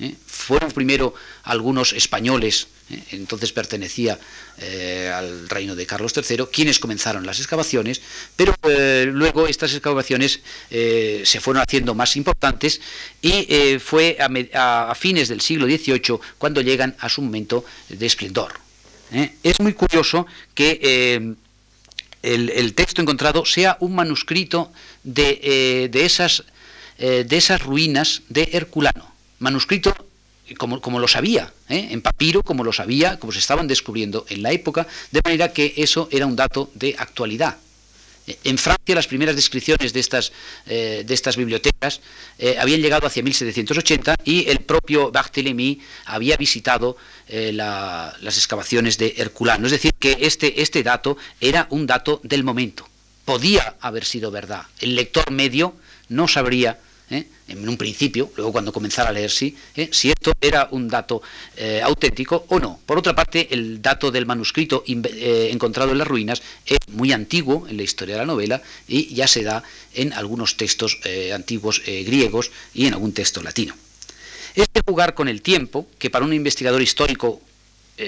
[0.00, 0.14] ¿eh?
[0.26, 3.02] Fueron primero algunos españoles, ¿eh?
[3.12, 4.18] entonces pertenecía
[4.58, 8.02] eh, al reino de Carlos III, quienes comenzaron las excavaciones,
[8.36, 8.54] pero
[9.06, 12.80] luego estas excavaciones se fueron haciendo más importantes
[13.22, 18.65] y fue a, a fines del siglo XVIII cuando llegan a su momento de esplendor.
[19.12, 19.34] ¿Eh?
[19.42, 21.34] Es muy curioso que eh,
[22.22, 29.12] el, texto encontrado sea un manuscrito de, eh, esas, ruinas de Herculano.
[29.38, 29.94] Manuscrito
[30.58, 34.86] como, lo sabía, en papiro, como lo sabía, como se estaban descubriendo en la época,
[35.10, 37.56] de manera que eso era un dato de actualidad.
[38.44, 40.32] En Francia las primeras descripciones de estas,
[40.66, 42.00] eh, de estas bibliotecas
[42.38, 46.96] eh, habían llegado hacia 1780 y el propio Barthélemy había visitado
[47.28, 49.66] eh, las excavaciones de Herculano.
[49.66, 52.88] Es decir, que este, este dato era un dato del momento.
[53.24, 54.62] Podía haber sido verdad.
[54.80, 55.74] El lector medio
[56.08, 56.78] no sabría
[57.10, 57.24] ¿eh?
[57.48, 59.88] en un principio, luego cuando comenzara a leer sí, ¿eh?
[59.92, 61.22] si esto era un dato
[61.56, 62.80] eh, auténtico o no.
[62.84, 67.76] Por otra parte, el dato del manuscrito encontrado en las ruinas es muy antiguo en
[67.76, 69.62] la historia de la novela y ya se da
[69.94, 70.98] en algunos textos
[71.34, 73.74] antiguos griegos y en algún texto latino.
[74.54, 77.40] Este jugar con el tiempo, que para un investigador histórico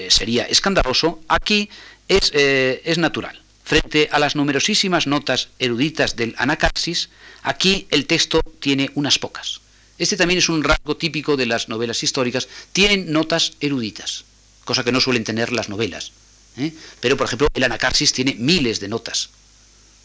[0.09, 1.69] sería escandaloso, aquí
[2.07, 3.39] es, es natural.
[3.69, 7.09] Frente a las numerosísimas notas eruditas del Anacaxis,
[7.43, 9.61] aquí el texto tiene unas pocas.
[9.99, 14.25] Este también es un rasgo típico de las novelas históricas, tienen notas eruditas,
[14.65, 16.13] cosa que no suelen tener las novelas.
[16.57, 16.73] ¿eh?
[16.99, 19.29] Pero, por ejemplo, el Anacaxis tiene miles de notas,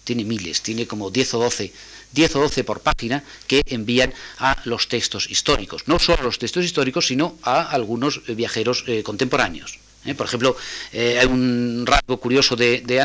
[0.04, 1.72] tiene miles, tiene como 10 o 12,
[2.12, 6.38] 10 o 12 por página que envían a los textos históricos, no solo a los
[6.38, 9.78] textos históricos, sino a algunos viajeros eh, contemporáneos.
[10.04, 10.14] ¿Eh?
[10.14, 10.56] Por ejemplo,
[10.92, 13.04] eh, hay un rasgo curioso de, de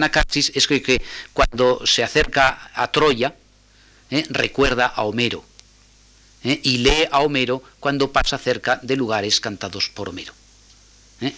[0.54, 1.02] es que,
[1.34, 3.34] cuando se acerca a Troya,
[4.12, 4.26] ¿eh?
[4.30, 5.44] recuerda a Homero,
[6.42, 10.34] y lee a Homero cuando pasa cerca de lugares cantados por Homero.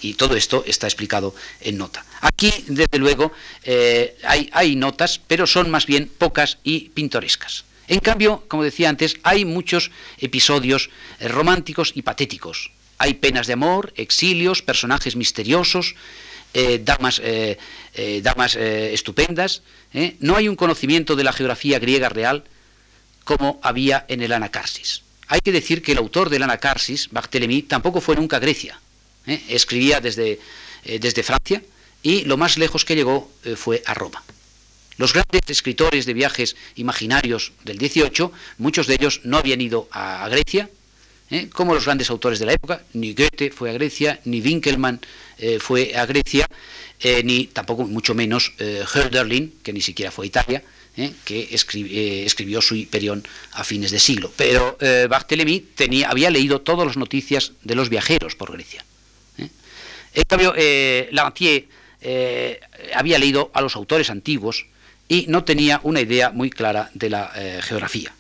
[0.02, 2.06] Y todo esto está explicado en nota.
[2.22, 3.32] Aquí, desde luego,
[4.54, 7.66] hay notas, pero son más bien pocas y pintorescas.
[7.88, 13.94] En cambio, como decía antes, hay muchos episodios románticos y patéticos, hay penas de amor,
[13.96, 15.96] exilios, personajes misteriosos,
[16.54, 17.58] eh, damas, eh,
[17.96, 19.64] eh, damas estupendas.
[20.20, 22.44] No hay un conocimiento de la geografía griega real
[23.24, 25.02] como había en el Anacarsis.
[25.28, 28.80] hay que decir que el autor del Anacarsis, Barthélemy, tampoco fue nunca a Grecia.
[29.26, 30.40] Escribía desde,
[30.84, 31.64] desde, Francia
[32.04, 34.22] y lo más lejos que llegó fue a Roma.
[34.98, 40.28] Los grandes escritores de viajes imaginarios del 18, muchos de ellos no habían ido a,
[40.30, 40.70] Grecia,
[41.54, 45.00] como los grandes autores de la época, ni Goethe fue a Grecia, ni Winkelmann
[45.60, 46.48] fue a Grecia,
[47.24, 50.64] ni tampoco mucho menos Hölderlin, que ni siquiera fue a Italia,
[50.98, 51.12] ¿eh?
[51.26, 54.32] que eh, escribió su Hiperión a fines de siglo.
[54.36, 55.66] Pero eh, Barthélemy
[56.08, 58.86] había leído todas las noticias de los viajeros por Grecia.
[60.14, 60.54] En cambio,
[61.12, 61.68] Lantier
[62.94, 64.66] había leído a los autores antiguos
[65.08, 67.32] y no tenía una idea muy clara de la
[67.64, 68.14] geografía.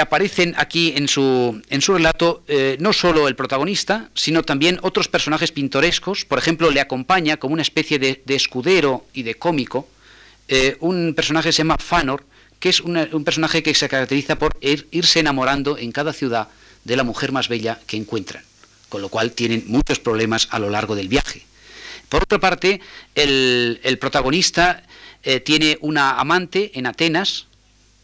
[0.00, 2.42] Aparecen aquí en su, en su relato
[2.78, 6.24] no solo el protagonista, sino también otros personajes pintorescos.
[6.24, 9.88] Por ejemplo, le acompaña como una especie de escudero y de cómico
[10.48, 12.24] eh, un personaje se llama Fanor,
[12.58, 16.48] que es un personaje que se caracteriza por irse enamorando en cada ciudad
[16.84, 18.42] de la mujer más bella que encuentran,
[18.88, 21.44] con lo cual tienen muchos problemas a lo largo del viaje.
[22.08, 22.80] Por otra parte,
[23.14, 24.82] el, protagonista
[25.22, 27.46] eh, tiene una amante en Atenas,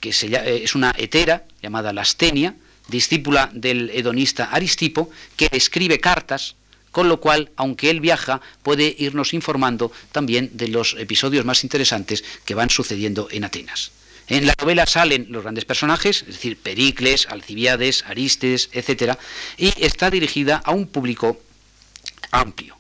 [0.05, 2.55] que eh, es una hetera llamada Lastenia,
[2.88, 6.57] discípula del hedonista Aristipo, que escribe cartas
[6.90, 12.23] con lo cual, aunque él viaja, puede irnos informando también de los episodios más interesantes
[12.45, 13.90] que van sucediendo en Atenas.
[14.29, 19.19] En la novela salen los grandes personajes, es decir, Pericles, Alcibiades, Aristes, etc.,
[19.57, 21.40] y está dirigida a un público
[22.31, 22.77] amplio.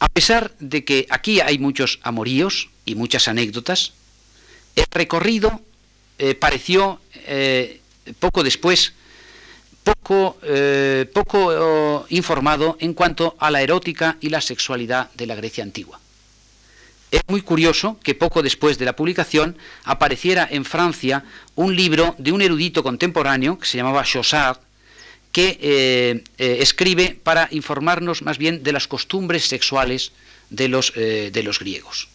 [0.00, 3.94] A pesar de que aquí hay muchos amoríos y muchas anécdotas,
[4.78, 5.60] el recorrido
[6.18, 7.80] eh, pareció eh,
[8.20, 8.92] poco después
[9.82, 15.64] poco, eh, poco informado en cuanto a la erótica y la sexualidad de la Grecia
[15.64, 15.98] antigua.
[17.10, 22.32] Es muy curioso que poco después de la publicación apareciera en Francia un libro de
[22.32, 24.58] un erudito contemporáneo que se llamaba Chaussard,
[25.32, 30.12] que escribe para informarnos más bien de las costumbres sexuales
[30.50, 32.08] de los, de los griegos.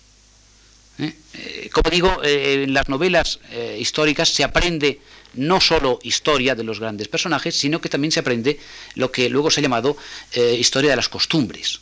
[1.71, 3.39] Como digo, en las novelas
[3.77, 4.99] históricas se aprende
[5.35, 8.59] no solo historia de los grandes personajes, sino que también se aprende
[8.95, 9.97] lo que luego se ha llamado
[10.31, 11.79] eh, historia de las costumbres.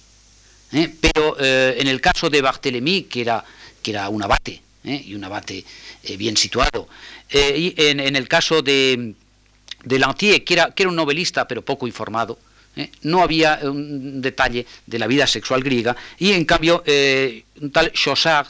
[0.72, 0.90] ¿eh?
[1.00, 3.44] Pero eh, en el caso de Barthélemy, que era,
[3.82, 5.64] que era un abate, y un abate
[6.18, 6.90] bien situado,
[7.32, 9.14] y en, el caso de,
[9.84, 12.40] de Lantier, que era, que era un novelista pero poco informado,
[13.04, 16.84] no había un detalle de la vida sexual griega, y en cambio
[17.62, 18.48] un tal Chaussard,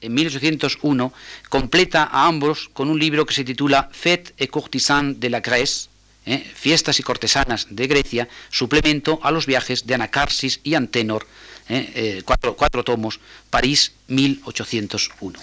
[0.00, 1.12] en 1801,
[1.48, 5.88] completa a ambos con un libro que se titula Fête et courtisans de la Grèce,
[6.26, 6.38] ¿eh?
[6.54, 11.26] Fiestas y cortesanas de Grecia, suplemento a los viajes de Anacarsis y Antenor,
[11.68, 11.92] ¿eh?
[11.94, 15.38] Eh, cuatro, tomos, París 1801.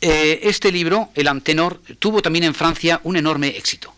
[0.00, 3.92] este libro, el Antenor, tuvo también en Francia un enorme éxito,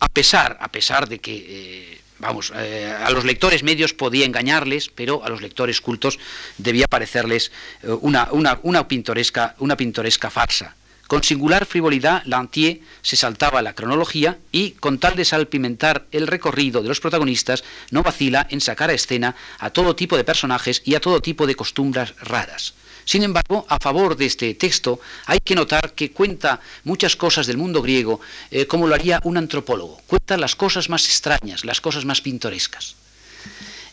[0.00, 5.24] a pesar, a pesar de que vamos, eh, a los lectores medios podía engañarles, pero
[5.24, 6.18] a los lectores cultos
[6.58, 7.52] debía parecerles
[7.82, 10.76] eh, una, una, pintoresca, una pintoresca farsa.
[11.06, 16.82] Con singular frivolidad, Lantier se saltaba la cronología y, con tal de salpimentar el recorrido
[16.82, 20.96] de los protagonistas, no vacila en sacar a escena a todo tipo de personajes y
[20.96, 22.74] a todo tipo de costumbres raras.
[23.06, 27.56] Sin embargo, a favor de este texto hay que notar que cuenta muchas cosas del
[27.56, 30.02] mundo griego eh, como lo haría un antropólogo.
[30.08, 32.96] Cuenta las cosas más extrañas, las cosas más pintorescas.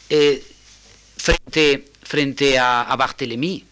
[0.10, 0.43] Eh,
[1.15, 3.63] frente, a, a, Barthélemy,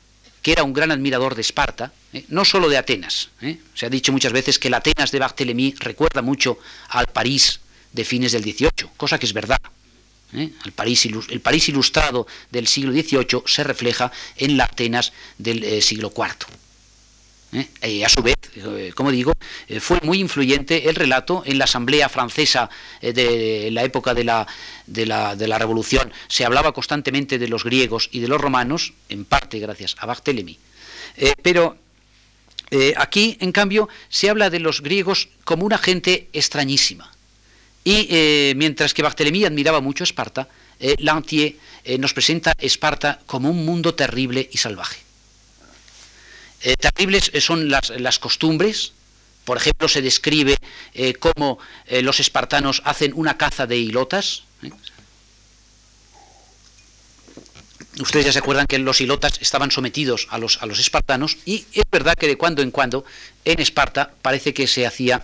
[0.43, 3.29] que era un gran admirador de Esparta, eh, no solo de Atenas.
[3.73, 8.05] Se ha dicho muchas veces que la Atenas de Barthélemy recuerda mucho al París de
[8.05, 9.59] fines del XVIII, cosa que es verdad.
[10.33, 10.51] ¿Eh?
[10.65, 16.47] El, París, ilustrado del siglo XVIII se refleja en la Atenas del eh, siglo IV.
[17.81, 18.05] ¿eh?
[18.05, 18.37] a su vez,
[18.95, 19.33] como digo,
[19.79, 22.69] fue muy influyente el relato en la Asamblea Francesa
[23.01, 24.47] de la época de la,
[24.87, 26.11] de, la, Revolución.
[26.27, 30.57] Se hablaba constantemente de los griegos y de los romanos, en parte gracias a Barthélemy.
[31.41, 31.75] pero
[32.95, 37.10] aquí, en cambio, se habla de los griegos como una gente extrañísima.
[37.83, 40.47] Y eh, mientras que Barthélemy admiraba mucho Esparta,
[40.79, 44.99] eh, Lantier eh, nos presenta Esparta como un mundo terrible y salvaje.
[46.79, 48.93] terribles son las, costumbres,
[49.45, 50.55] por ejemplo, se describe
[51.19, 51.57] cómo
[51.89, 54.43] los espartanos hacen una caza de hilotas.
[57.99, 61.65] Ustedes ya se acuerdan que los hilotas estaban sometidos a los, a los espartanos y
[61.73, 63.03] es verdad que de cuando en cuando
[63.43, 65.23] en Esparta parece que se hacía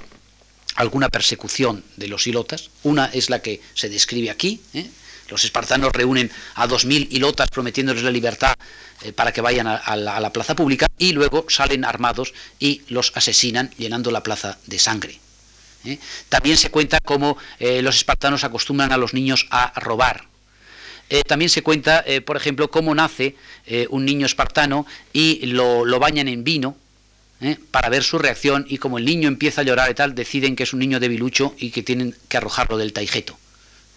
[0.77, 2.69] alguna persecución de los hilotas.
[2.83, 4.89] Una es la que se describe aquí, ¿eh?
[5.29, 8.55] Los espartanos reúnen a 2.000 hilotas prometiéndoles la libertad
[9.01, 13.71] eh, para que vayan a, la, plaza pública y luego salen armados y los asesinan
[13.77, 15.19] llenando la plaza de sangre.
[15.83, 15.99] ¿eh?
[16.29, 20.25] También se cuenta cómo los espartanos acostumbran a los niños a robar.
[21.27, 23.35] también se cuenta, por ejemplo, cómo nace
[23.89, 26.77] un niño espartano y lo, lo bañan en vino,
[27.71, 30.63] para ver su reacción y como el niño empieza a llorar y tal, deciden que
[30.63, 33.37] es un niño debilucho y que tienen que arrojarlo del taijeto.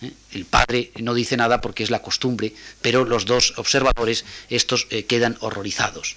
[0.02, 0.12] ¿eh?
[0.32, 5.04] El padre no dice nada porque es la costumbre, pero los dos observadores, estos, eh,
[5.04, 6.16] quedan horrorizados.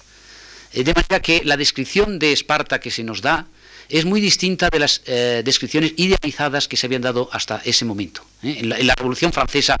[0.72, 3.46] Eh, de manera que la descripción de Esparta que se nos da
[3.88, 8.24] es muy distinta de las descripciones idealizadas que se habían dado hasta ese momento.
[8.42, 9.80] En la, Revolución Francesa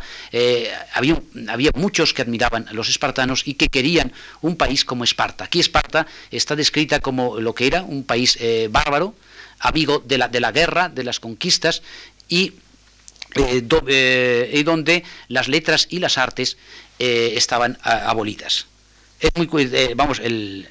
[0.92, 5.44] había, había, muchos que admiraban a los espartanos y que querían un país como Esparta.
[5.44, 8.38] Aquí Esparta está descrita como lo que era, un país
[8.70, 9.14] bárbaro,
[9.60, 11.82] amigo de la, de la guerra, de las conquistas,
[12.28, 12.54] y
[13.36, 16.56] eh, eh, donde las letras y las artes
[16.98, 18.66] eh, estaban abolidas.
[19.18, 19.48] Es muy,
[19.96, 20.68] vamos, el,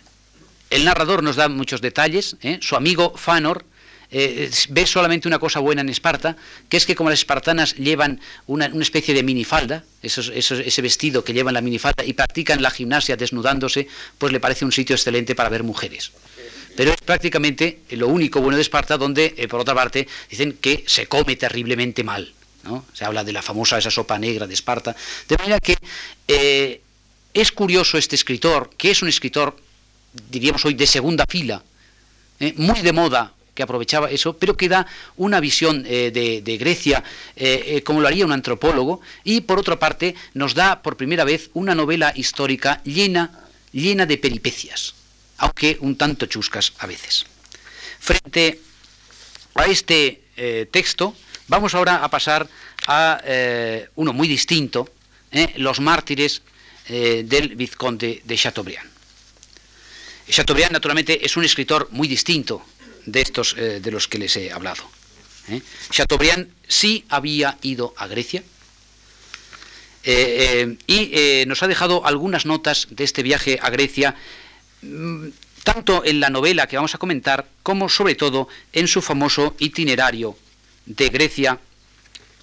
[0.86, 2.38] narrador nos da muchos detalles.
[2.62, 3.66] Su amigo Fanor
[4.12, 6.36] ve solamente una cosa buena en Esparta,
[6.70, 11.54] que es que como las espartanas llevan una, especie de minifalda, ese vestido que llevan
[11.54, 15.64] la minifalda y practican la gimnasia desnudándose, pues le parece un sitio excelente para ver
[15.64, 16.12] mujeres
[16.76, 21.08] pero es prácticamente lo único bueno de Esparta donde, por otra parte, dicen que se
[21.08, 22.34] come terriblemente mal.
[22.94, 24.96] Se habla de la famosa esa sopa negra de Esparta.
[25.28, 25.78] De manera que
[26.28, 26.82] eh,
[27.34, 29.56] es curioso este escritor, que es un escritor,
[30.30, 31.64] diríamos hoy, de segunda fila,
[32.40, 32.54] ¿eh?
[32.58, 37.04] muy de moda, que aprovechaba eso, pero que da una visión eh, de, Grecia
[37.84, 41.76] como lo haría un antropólogo, y por otra parte nos da por primera vez una
[41.76, 44.96] novela histórica llena, llena de peripecias,
[45.38, 47.26] aunque un tanto chuscas a veces.
[48.00, 48.60] Frente
[49.54, 50.24] a este
[50.72, 51.16] texto,
[51.48, 52.48] Vamos ahora a pasar
[52.88, 54.90] a eh, uno muy distinto,
[55.32, 56.42] eh, los mártires
[56.88, 58.93] eh, del vizconde de Chateaubriand.
[60.30, 62.66] Chateaubriand, naturalmente, es un escritor muy distinto
[63.06, 64.84] de estos de los que les he hablado.
[65.90, 68.44] Chateaubriand sí había ido a Grecia
[70.06, 74.16] y nos ha dejado algunas notas de este viaje a Grecia,
[74.82, 75.28] mm,
[75.64, 80.38] tanto en la novela que vamos a comentar, como sobre todo en su famoso itinerario
[80.86, 81.60] de Grecia,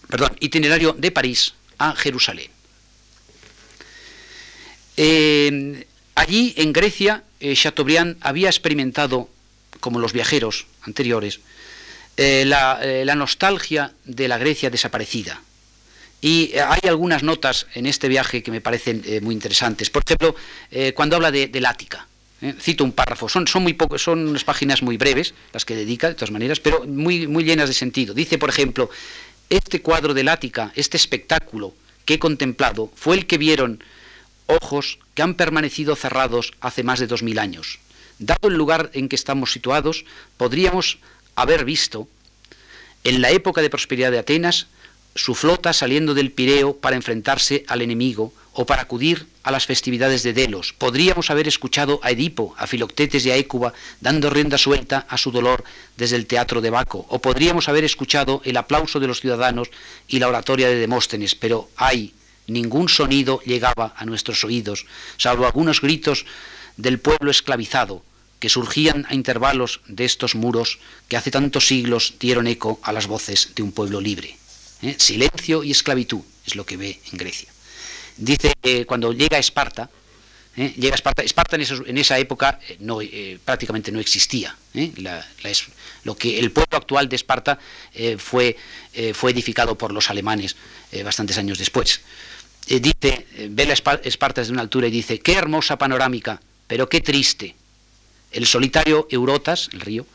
[0.08, 2.50] perdón, itinerario de París a Jerusalén.
[4.96, 5.86] Eh,
[6.20, 9.28] allí, en Grecia, eh, Chateaubriand había experimentado,
[9.80, 11.40] como los viajeros anteriores,
[12.16, 15.42] eh, la, la, nostalgia de la Grecia desaparecida.
[16.20, 19.88] Y hay algunas notas en este viaje que me parecen muy interesantes.
[19.88, 20.36] Por ejemplo,
[20.94, 22.06] cuando habla de, del Ática.
[22.42, 22.54] ¿eh?
[22.58, 26.14] cito un párrafo, son, muy pocos, son unas páginas muy breves, las que dedica de
[26.14, 28.14] todas maneras, pero muy, muy llenas de sentido.
[28.14, 28.90] Dice, por ejemplo,
[29.48, 33.82] este cuadro del Ática, este espectáculo que he contemplado, fue el que vieron
[34.50, 37.78] ojos que han permanecido cerrados hace más de dos mil años.
[38.18, 40.04] Dado el lugar en que estamos situados,
[40.36, 40.98] podríamos
[41.36, 42.08] haber visto,
[43.04, 44.66] en la época de prosperidad de Atenas,
[45.14, 50.22] su flota saliendo del Pireo para enfrentarse al enemigo o para acudir a las festividades
[50.22, 50.74] de Delos.
[50.76, 55.30] Podríamos haber escuchado a Edipo, a Filoctetes y a Écuba dando rienda suelta a su
[55.30, 55.64] dolor
[55.96, 59.70] desde el teatro de Baco, o podríamos haber escuchado el aplauso de los ciudadanos
[60.08, 62.12] y la oratoria de Demóstenes, pero ay,
[62.50, 64.86] ningún sonido llegaba a nuestros oídos,
[65.16, 66.26] salvo algunos gritos
[66.76, 68.02] del pueblo esclavizado,
[68.40, 70.78] que surgían a intervalos de estos muros
[71.08, 74.36] que hace tantos siglos dieron eco a las voces de un pueblo libre.
[74.82, 74.96] ¿eh?
[74.98, 77.50] Silencio y esclavitud es lo que ve en Grecia.
[78.16, 79.90] Dice que cuando llega a Esparta,
[80.56, 80.72] ¿eh?
[80.76, 82.98] llega Esparta, Esparta en, esa época eh, no,
[83.44, 84.56] prácticamente no existía.
[86.04, 87.58] lo que el pueblo actual de Esparta
[88.16, 88.56] fue,
[89.12, 90.56] fue edificado por los alemanes
[91.04, 92.00] bastantes años después.
[92.78, 97.56] Dice, ve la Esparta desde una altura y dice, qué hermosa panorámica, pero qué triste.
[98.30, 100.06] El solitario Eurotas, el río,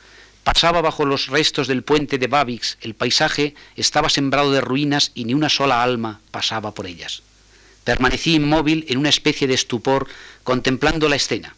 [0.46, 5.26] Pasaba bajo los restos del puente de Babix, el paisaje estaba sembrado de ruinas y
[5.26, 7.24] ni una sola alma pasaba por ellas.
[7.84, 10.08] Permanecí inmóvil en una especie de estupor
[10.44, 11.56] contemplando la escena.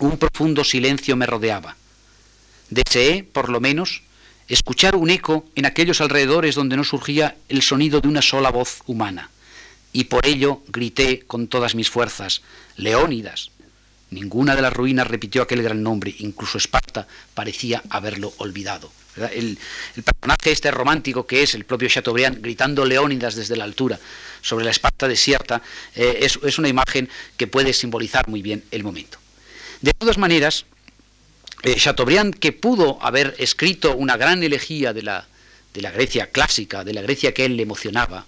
[0.00, 1.76] Un profundo silencio me rodeaba.
[2.70, 4.00] Deseé, por lo menos,
[4.48, 8.80] escuchar un eco en aquellos alrededores donde no surgía el sonido de una sola voz
[8.86, 9.28] humana.
[9.92, 12.42] Y por ello grité con todas mis fuerzas,
[12.76, 13.50] Leónidas,
[14.12, 18.92] Ninguna de las ruinas repitió aquel gran nombre, incluso Esparta parecía haberlo olvidado.
[19.16, 19.58] El,
[20.04, 23.98] personaje este romántico que es el propio Chateaubriand gritando Leónidas desde la altura
[24.42, 25.62] sobre la Esparta desierta
[25.94, 29.16] eh, es, una imagen que puede simbolizar muy bien el momento.
[29.80, 30.66] De todas maneras,
[31.62, 35.26] eh, Chateaubriand, que pudo haber escrito una gran elegía de la,
[35.72, 38.26] de la Grecia clásica, de la Grecia que él le emocionaba,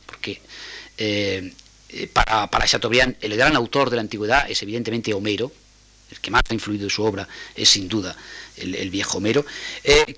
[2.13, 5.53] para, para Chateaubriand, el gran autor de la antigüedad es evidentemente Homero,
[6.11, 8.17] el que más ha influido en su obra es sin duda
[8.57, 9.45] el, viejo Homero,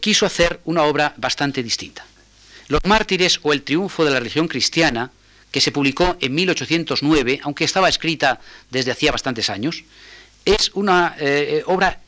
[0.01, 2.05] quiso hacer una obra bastante distinta.
[2.68, 5.11] Los mártires o el triunfo de la religión cristiana,
[5.51, 9.85] que se publicó en 1809, aunque estaba escrita desde hacía bastantes años,
[10.45, 11.16] es una
[11.66, 12.01] obra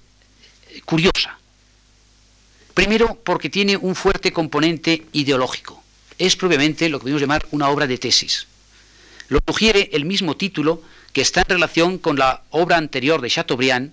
[0.85, 1.39] curiosa.
[2.75, 5.83] Primero, porque tiene un fuerte componente ideológico.
[6.17, 8.47] Es propiamente lo que podemos llamar una obra de tesis.
[9.29, 13.93] Lo sugiere el mismo título que está en relación con la obra anterior de Chateaubriand,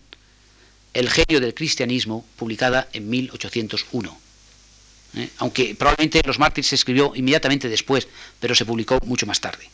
[0.93, 4.17] El genio del cristianismo, publicada en 1801.
[5.15, 5.29] ¿Eh?
[5.39, 8.07] Aunque probablemente Los mártires se escribió inmediatamente después,
[8.39, 9.69] pero se publicó mucho más tarde.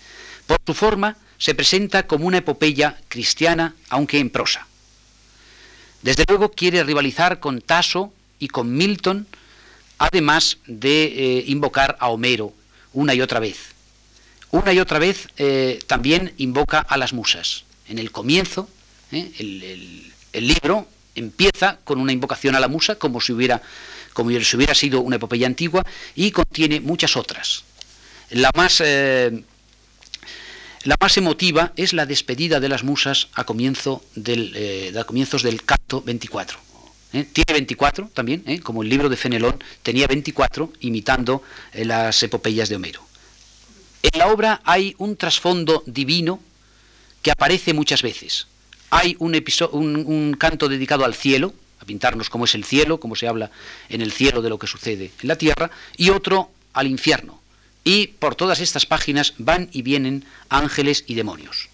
[0.48, 4.68] Por su forma, se presenta como una epopeya cristiana, aunque en prosa.
[6.02, 9.28] Desde luego quiere rivalizar con Tasso y con Milton,
[10.00, 12.54] además de eh, invocar a Homero
[12.94, 13.58] una y otra vez.
[14.52, 17.64] Una y otra vez eh, también invoca a las musas.
[17.88, 18.70] En el comienzo,
[19.12, 23.62] eh, el, libro empieza con una invocación a la musa, como si hubiera,
[24.14, 25.86] como si hubiera sido una epopeya antigua,
[26.16, 27.64] y contiene muchas otras.
[28.30, 28.82] La más
[31.00, 36.02] más emotiva es la despedida de las musas a, comienzo del, eh, comienzos del canto
[36.02, 36.60] 24.
[37.14, 37.26] ¿eh?
[37.32, 38.60] Tiene 24 también, ¿eh?
[38.60, 41.44] como el libro de Fenelón tenía 24, imitando
[41.74, 43.11] las epopeyas de Homero.
[44.04, 46.40] En la obra hay un trasfondo divino
[47.22, 48.48] que aparece muchas veces.
[48.90, 49.36] Hay un,
[49.72, 53.52] un canto dedicado al cielo, a pintarnos cómo es el cielo, cómo se habla
[53.90, 57.42] en el cielo de lo que sucede en la tierra, y otro al infierno,
[57.84, 61.70] y por todas estas páginas van y vienen ángeles y demonios.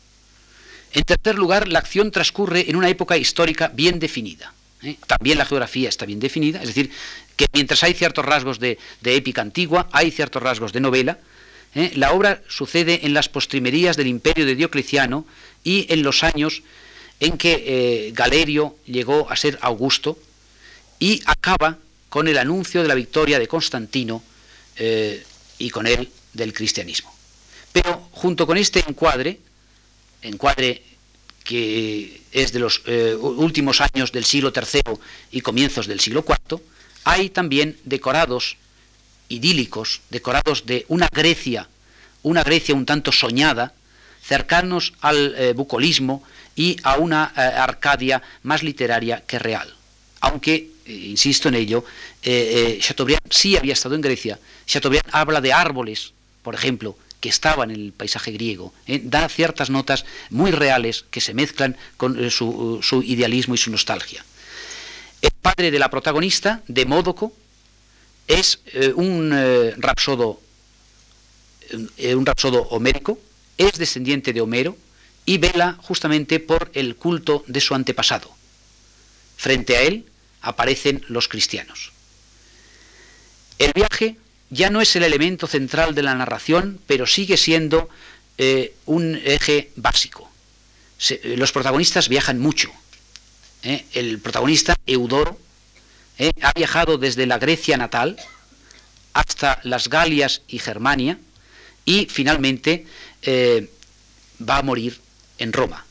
[0.93, 4.53] En tercer lugar, la acción transcurre en una época histórica bien definida.
[4.81, 4.97] ¿eh?
[5.05, 6.91] También la geografía está bien definida, es decir,
[7.35, 11.19] que mientras hay ciertos rasgos de, épica antigua, hay ciertos rasgos de novela.
[11.75, 11.91] ¿Eh?
[11.95, 15.25] La obra sucede en las postrimerías del imperio de Diocleciano
[15.63, 16.63] y en los años
[17.19, 20.19] en que eh, Galerio llegó a ser Augusto
[20.99, 21.77] y acaba
[22.09, 24.23] con el anuncio de la victoria de Constantino
[25.57, 27.13] y con él del cristianismo.
[27.73, 29.39] Pero junto con este encuadre,
[30.21, 30.83] encuadre
[31.43, 34.81] que es de los eh, últimos años del siglo III
[35.31, 36.59] y comienzos del siglo IV,
[37.05, 38.57] hay también decorados
[39.29, 41.67] idílicos, decorados de una Grecia,
[42.23, 43.73] una Grecia un tanto soñada,
[44.27, 46.23] cercanos al eh, bucolismo
[46.55, 49.73] y a una eh, Arcadia más literaria que real.
[50.19, 51.85] Aunque eh, insisto en ello,
[52.21, 54.39] Chateaubriand sí había estado en Grecia.
[54.65, 56.11] Chateaubriand habla de árboles,
[56.43, 58.73] por ejemplo, que estaban en el paisaje griego.
[59.03, 64.25] Da ciertas notas muy reales que se mezclan con su, idealismo y su nostalgia.
[65.21, 67.33] El padre de la protagonista, Demódoco,
[68.27, 68.59] es
[68.95, 69.31] un
[69.77, 70.41] rapsodo
[71.73, 73.19] un rapsodo homérico,
[73.57, 74.77] es descendiente de Homero
[75.25, 78.31] y vela justamente por el culto de su antepasado.
[79.35, 80.05] Frente a él
[80.41, 81.91] aparecen los cristianos.
[83.59, 84.15] El viaje
[84.49, 87.89] ya no es el elemento central de la narración, pero sigue siendo
[88.37, 90.31] eh, un eje básico.
[91.09, 92.71] Eh, los protagonistas viajan mucho.
[93.63, 93.85] ¿eh?
[93.93, 95.37] El protagonista, Eudoro,
[96.41, 98.17] ha viajado desde la Grecia natal
[99.13, 101.17] hasta las Galias y Germania
[101.85, 102.85] y finalmente
[103.23, 104.99] va a morir
[105.37, 105.85] en Roma.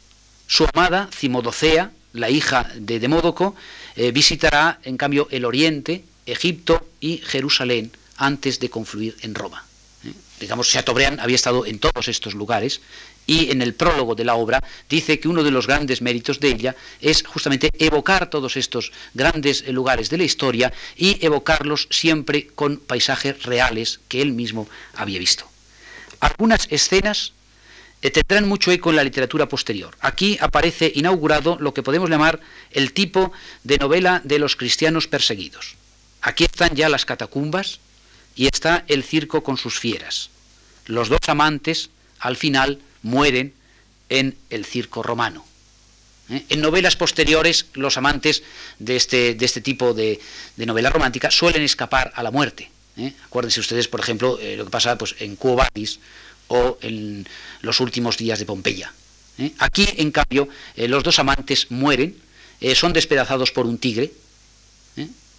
[0.47, 3.55] Su amada, Cimodocea, la hija de Demódoco,
[3.97, 9.65] eh, visitará, en cambio, el Oriente, Egipto y Jerusalén antes de confluir en Roma.
[10.05, 10.13] ¿eh?
[10.41, 12.81] Digamos, Chateaubriand había estado en todos estos lugares
[13.27, 16.49] y en el prólogo de la obra dice que uno de los grandes méritos de
[16.49, 22.79] ella es justamente evocar todos estos grandes lugares de la historia y evocarlos siempre con
[22.79, 25.49] paisajes reales que él mismo había visto.
[26.21, 27.33] Algunas escenas
[28.03, 29.97] eh, tendrán mucho eco en la literatura posterior.
[30.01, 33.33] Aquí aparece inaugurado lo que podemos llamar el tipo
[33.65, 35.75] de novela de los cristianos perseguidos.
[36.23, 37.81] Aquí están ya las catacumbas
[38.35, 40.31] y está el circo con sus fieras.
[40.87, 43.55] Los dos amantes al final mueren
[44.09, 45.45] en el circo romano.
[46.29, 46.45] ¿Eh?
[46.49, 48.43] En novelas posteriores, los amantes
[48.79, 50.21] de este, de este tipo de,
[50.57, 52.71] novela romántica suelen escapar a la muerte.
[52.97, 53.13] ¿eh?
[53.25, 55.57] Acuérdense ustedes, por ejemplo, lo que pasa pues, en Quo
[56.49, 57.27] o en
[57.63, 58.93] los últimos días de Pompeya.
[59.39, 59.53] ¿eh?
[59.59, 62.17] Aquí, en cambio, eh, los dos amantes mueren,
[62.61, 64.13] eh, son despedazados por un tigre,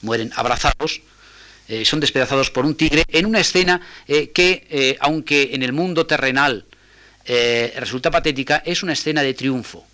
[0.02, 1.02] mueren abrazados,
[1.84, 6.66] son despedazados por un tigre, en una escena que, aunque en el mundo terrenal
[7.28, 9.86] resulta patética, es una escena de triunfo,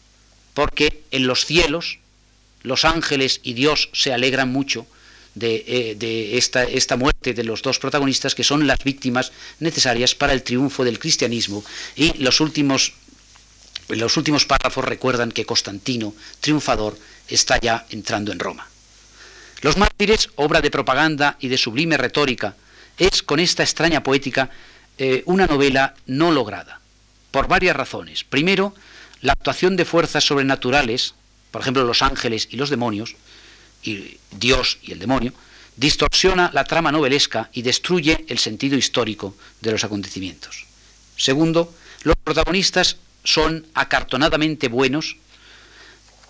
[0.53, 1.99] porque en los cielos
[2.63, 4.87] los ángeles y Dios se alegran mucho
[5.35, 10.33] de, eh, esta, esta, muerte de los dos protagonistas, que son las víctimas necesarias para
[10.33, 11.63] el triunfo del cristianismo.
[11.95, 12.93] Y los últimos,
[13.89, 18.67] los últimos párrafos recuerdan que Constantino, triunfador, está ya entrando en Roma.
[19.61, 22.55] Los mártires, obra de propaganda y de sublime retórica,
[22.97, 24.49] es con esta extraña poética
[24.97, 26.79] eh, una novela no lograda,
[27.33, 28.23] por varias razones.
[28.23, 28.75] Primero,
[29.21, 31.15] la actuación de fuerzas sobrenaturales,
[31.49, 33.15] por ejemplo los ángeles y los demonios,
[33.81, 35.33] y Dios y el demonio,
[35.75, 40.67] distorsiona la trama novelesca y destruye el sentido histórico de los acontecimientos.
[41.17, 41.73] Segundo,
[42.03, 45.17] los protagonistas son acartonadamente buenos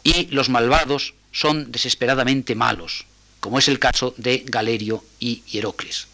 [0.04, 3.04] y los malvados son desesperadamente malos,
[3.42, 6.08] como es el caso de Galerio y Hierocles.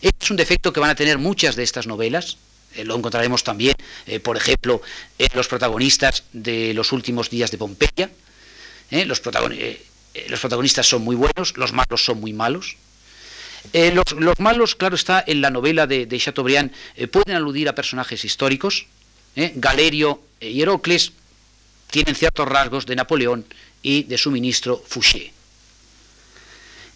[0.00, 2.38] Este es un defecto que van a tener muchas de estas novelas,
[2.74, 3.74] eh, lo encontraremos también,
[4.06, 4.82] eh, por ejemplo,
[5.18, 8.10] en los protagonistas de los últimos días de Pompeya.
[8.90, 12.76] Eh, los, protagonistas son muy buenos, los malos son muy malos.
[13.72, 16.72] Los, malos, claro está, en la novela de, de Chateaubriand
[17.10, 18.86] pueden aludir a personajes históricos.
[19.36, 21.12] Galerio y Herocles
[21.90, 23.44] tienen ciertos rasgos de Napoleón
[23.82, 25.32] y de su ministro Fouché.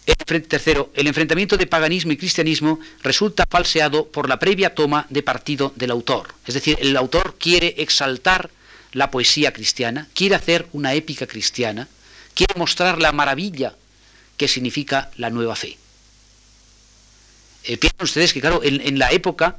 [0.05, 5.23] El, tercero, el enfrentamiento de paganismo y cristianismo resulta falseado por la previa toma de
[5.23, 6.35] partido del autor.
[6.45, 8.51] Es decir, el autor quiere exaltar
[8.93, 11.87] la poesía cristiana, quiere hacer una épica cristiana,
[12.35, 13.75] quiere mostrar la maravilla
[14.37, 15.77] que significa la nueva fe.
[17.63, 19.57] Eh, piensen ustedes que, claro, en, la época,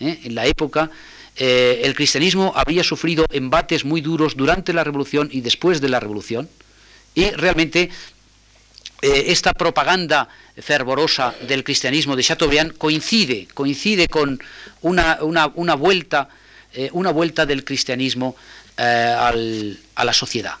[0.00, 0.90] eh, en la época,
[1.36, 6.00] eh, el cristianismo había sufrido embates muy duros durante la revolución y después de la
[6.00, 6.48] revolución,
[7.14, 7.90] y realmente
[9.04, 10.26] eh, esta propaganda
[10.56, 14.40] fervorosa del cristianismo de Chateaubriand coincide, coincide con
[14.80, 15.18] una,
[15.76, 16.30] vuelta,
[16.72, 18.34] eh, una vuelta del cristianismo
[18.78, 18.82] eh,
[19.94, 20.54] a la sociedad.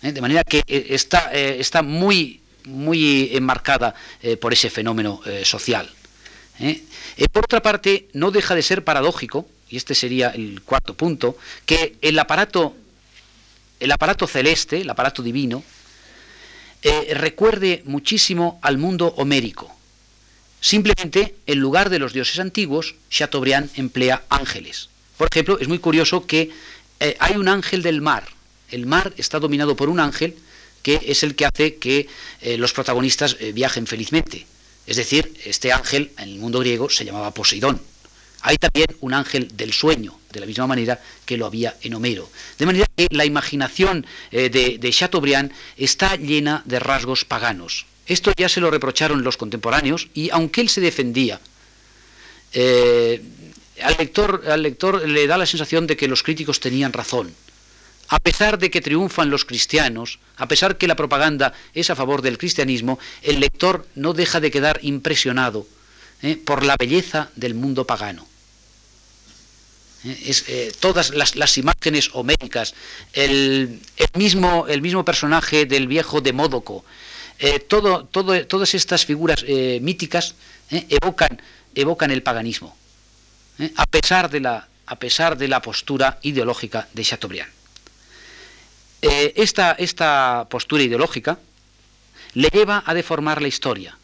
[0.00, 3.94] De manera que está, está muy, muy enmarcada
[4.40, 5.90] por ese fenómeno social.
[7.32, 11.96] por otra parte, no deja de ser paradójico, y este sería el cuarto punto, que
[12.00, 12.76] el aparato,
[13.78, 15.62] el aparato celeste, el aparato divino,
[16.82, 19.74] eh, recuerde muchísimo al mundo homérico.
[20.60, 24.88] Simplemente, en lugar de los dioses antiguos, Chateaubriand emplea ángeles.
[25.16, 26.50] Por ejemplo, es muy curioso que
[27.00, 28.28] eh, hay un ángel del mar.
[28.70, 30.36] El mar está dominado por un ángel
[30.82, 32.08] que es el que hace que
[32.40, 34.46] eh, los protagonistas viajen felizmente.
[34.86, 37.80] Es decir, este ángel en el mundo griego se llamaba Poseidón.
[38.40, 42.30] Hay también un ángel del sueño, de la misma manera que lo había en Homero.
[42.58, 47.86] De manera que la imaginación eh, de, Chateaubriand está llena de rasgos paganos.
[48.06, 51.40] Esto ya se lo reprocharon los contemporáneos y aunque él se defendía,
[52.52, 53.22] eh,
[53.82, 57.32] al, lector, al lector le da la sensación de que los críticos tenían razón.
[58.08, 62.20] A pesar de que triunfan los cristianos, a pesar que la propaganda es a favor
[62.20, 65.66] del cristianismo, el lector no deja de quedar impresionado
[66.20, 68.26] eh, por la belleza del mundo pagano.
[70.04, 72.74] Es, eh, todas las, imágenes homéricas,
[73.12, 73.80] el,
[74.14, 76.84] mismo, el mismo personaje del viejo Demódoco,
[77.38, 80.34] eh, todo, todo, todas estas figuras eh, míticas
[80.70, 81.40] evocan,
[81.74, 82.76] evocan el paganismo,
[83.76, 87.52] a, pesar de la, a pesar de la postura ideológica de Chateaubriand.
[89.00, 91.38] esta, esta postura ideológica
[92.34, 93.96] le lleva a deformar la historia.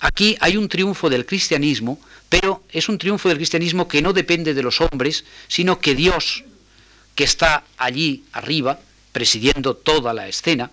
[0.00, 1.98] Aquí hay un triunfo del cristianismo
[2.28, 6.44] pero es un triunfo del cristianismo que no depende de los hombres, sino que Dios,
[7.14, 8.80] que está allí arriba,
[9.12, 10.70] presidiendo toda la escena,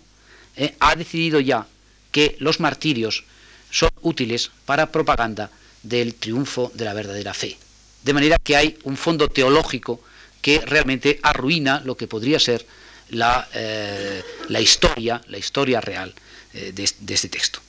[0.55, 1.67] eh, ha decidido ya
[2.11, 3.23] que los martirios
[3.71, 5.49] son útiles para propaganda
[5.81, 7.57] del triunfo de la verdadera fe.
[8.03, 10.01] De manera que hay un fondo teológico
[10.41, 12.65] que realmente arruina lo que podría ser
[13.09, 14.21] la, eh,
[14.59, 16.13] historia, la historia real
[16.53, 17.61] eh, de este texto.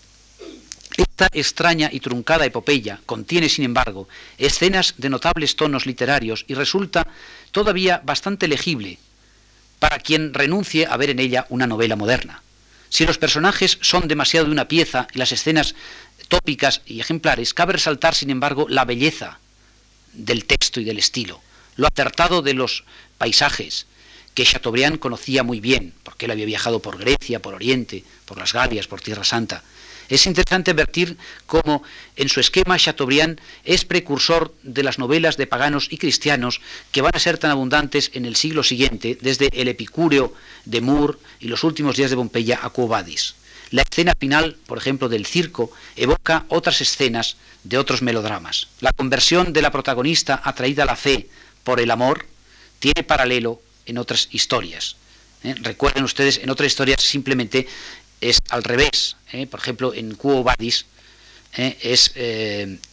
[0.96, 7.06] Esta extraña y truncada epopeya contiene, sin embargo, escenas de notables tonos literarios y resulta
[7.50, 8.98] todavía bastante legible
[9.80, 12.42] para quien renuncie a ver en ella una novela moderna.
[12.90, 15.74] Si los personajes son demasiado de una pieza y las escenas
[16.28, 19.40] tópicas y ejemplares, cabe resaltar, sin embargo, la belleza
[20.12, 21.40] del texto y del estilo,
[21.74, 22.84] lo acertado de los
[23.18, 23.86] paisajes,
[24.34, 28.52] que Chateaubriand conocía muy bien, porque él había viajado por Grecia, por Oriente, por las
[28.52, 29.64] Galias, por Tierra Santa,
[30.08, 31.82] es interesante advertir cómo
[32.16, 36.60] en su esquema Chateaubriand es precursor de las novelas de paganos y cristianos
[36.92, 40.34] que van a ser tan abundantes en el siglo siguiente, desde el Epicúreo
[40.64, 42.88] de Moore y los últimos días de Pompeya a Quo
[43.70, 48.68] La escena final, por ejemplo, del circo, evoca otras escenas de otros melodramas.
[48.80, 51.28] La conversión de la protagonista atraída a la fe
[51.64, 52.26] por el amor
[52.78, 54.96] tiene paralelo en otras historias.
[55.42, 55.54] ¿eh?
[55.60, 57.66] Recuerden ustedes, en otras historias simplemente
[58.28, 59.16] es al revés.
[59.50, 60.86] Por ejemplo, en Quo Vadis
[61.56, 62.90] es, es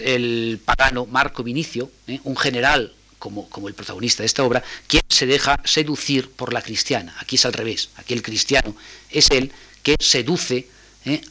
[0.00, 1.90] el pagano Marco Vinicio,
[2.24, 6.62] un general como, como, el protagonista de esta obra, quien se deja seducir por la
[6.62, 7.16] cristiana.
[7.20, 8.76] Aquí es al revés, aquí el cristiano
[9.10, 10.68] es él que seduce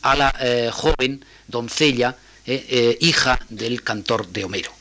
[0.01, 4.78] a la joven doncella, hija del cantor de Homero.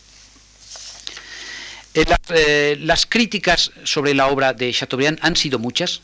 [1.96, 6.02] Eh, eh, las críticas sobre la obra de Chateaubriand han sido muchas,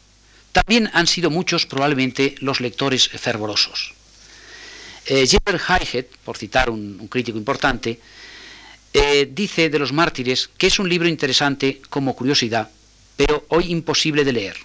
[0.52, 3.94] también han sido muchos probablemente los lectores fervorosos.
[5.06, 5.26] Eh,
[5.66, 7.98] Hayhead, por citar un, crítico importante,
[8.92, 12.70] eh, dice de los mártires que es un libro interesante como curiosidad,
[13.16, 14.56] pero hoy imposible de leer.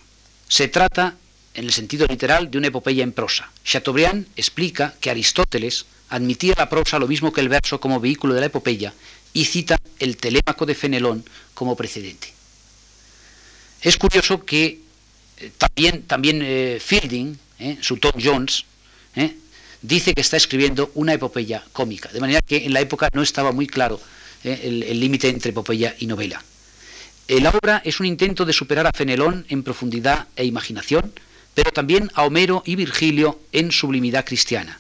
[0.48, 1.16] Se trata,
[1.54, 3.50] en el sentido literal, de una epopeya en prosa.
[3.64, 8.42] Chateaubriand explica que Aristóteles admitía la prosa lo mismo que el verso como vehículo de
[8.42, 8.94] la epopeya
[9.34, 12.34] y cita el Telémaco de Fenelón como precedente.
[13.82, 14.87] Es curioso que
[15.58, 18.66] también, también eh, Fielding, eh, su Tom Jones,
[19.82, 23.52] dice que está escribiendo una epopeya cómica, de manera que en la época no estaba
[23.52, 24.00] muy claro
[24.44, 26.44] el límite entre epopeya y novela.
[27.28, 31.12] La obra es un intento de superar a Fenelón en profundidad e imaginación,
[31.54, 34.80] pero también a Homero y Virgilio en sublimidad cristiana.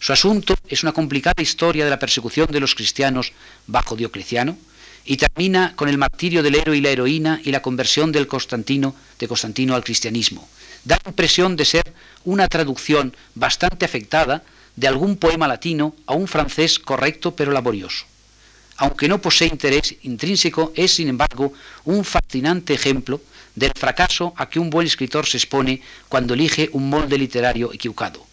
[0.00, 3.32] Su asunto es una complicada historia de la persecución de los cristianos
[3.66, 4.58] bajo Diocleciano
[5.06, 8.94] y termina con el martirio del héroe y la heroína y la conversión del Constantino,
[9.18, 10.48] de Constantino al cristianismo.
[10.84, 11.94] Da impresión de ser
[12.24, 14.42] una traducción bastante afectada
[14.74, 18.04] de algún poema latino a un francés correcto pero laborioso.
[18.78, 21.52] Aunque no posee interés intrínseco, es sin embargo
[21.84, 23.22] un fascinante ejemplo
[23.54, 28.26] del fracaso a que un buen escritor se expone cuando elige un molde literario equivocado.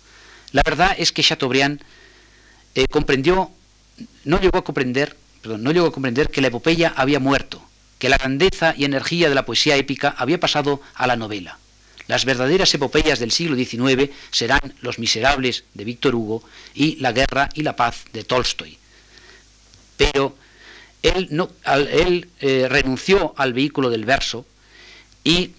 [0.51, 1.81] La verdad es que Chateaubriand
[2.75, 3.51] eh, comprendió,
[4.25, 7.63] no llegó a comprender, no llegó a comprender que la epopeya había muerto,
[7.99, 11.57] que la grandeza y energía de la poesía épica había pasado a la novela.
[12.07, 17.49] Las verdaderas epopeyas del siglo XIX serán Los Miserables de Víctor Hugo y La Guerra
[17.53, 18.77] y la Paz de Tolstoy.
[19.95, 20.35] Pero
[21.01, 24.45] él, no, eh, renunció al vehículo del verso
[25.23, 25.51] y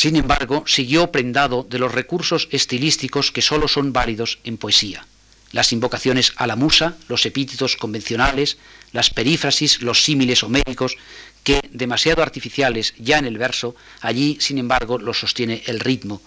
[0.00, 5.06] sin embargo, siguió prendado de los recursos estilísticos que sólo son válidos en poesía.
[5.52, 8.56] Las invocaciones a la musa, los epítetos convencionales,
[8.92, 10.96] las perífrasis, los símiles homéricos,
[11.44, 16.20] que, demasiado artificiales ya en el verso, allí, sin embargo, los sostiene el ritmo.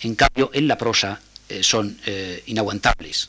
[0.00, 3.28] En cambio, en la prosa eh, son eh, inaguantables.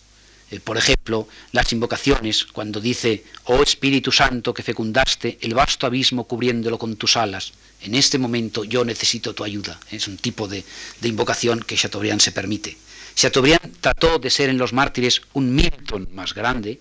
[0.53, 6.25] Eh, por ejemplo, las invocaciones, cuando dice, oh Espíritu Santo que fecundaste el vasto abismo
[6.25, 9.79] cubriéndolo con tus alas, en este momento yo necesito tu ayuda.
[9.89, 10.63] Es un tipo de,
[11.01, 12.77] invocación que Chateaubriand se permite.
[13.15, 16.79] Chateaubriand trató de ser en los mártires un Milton más grande,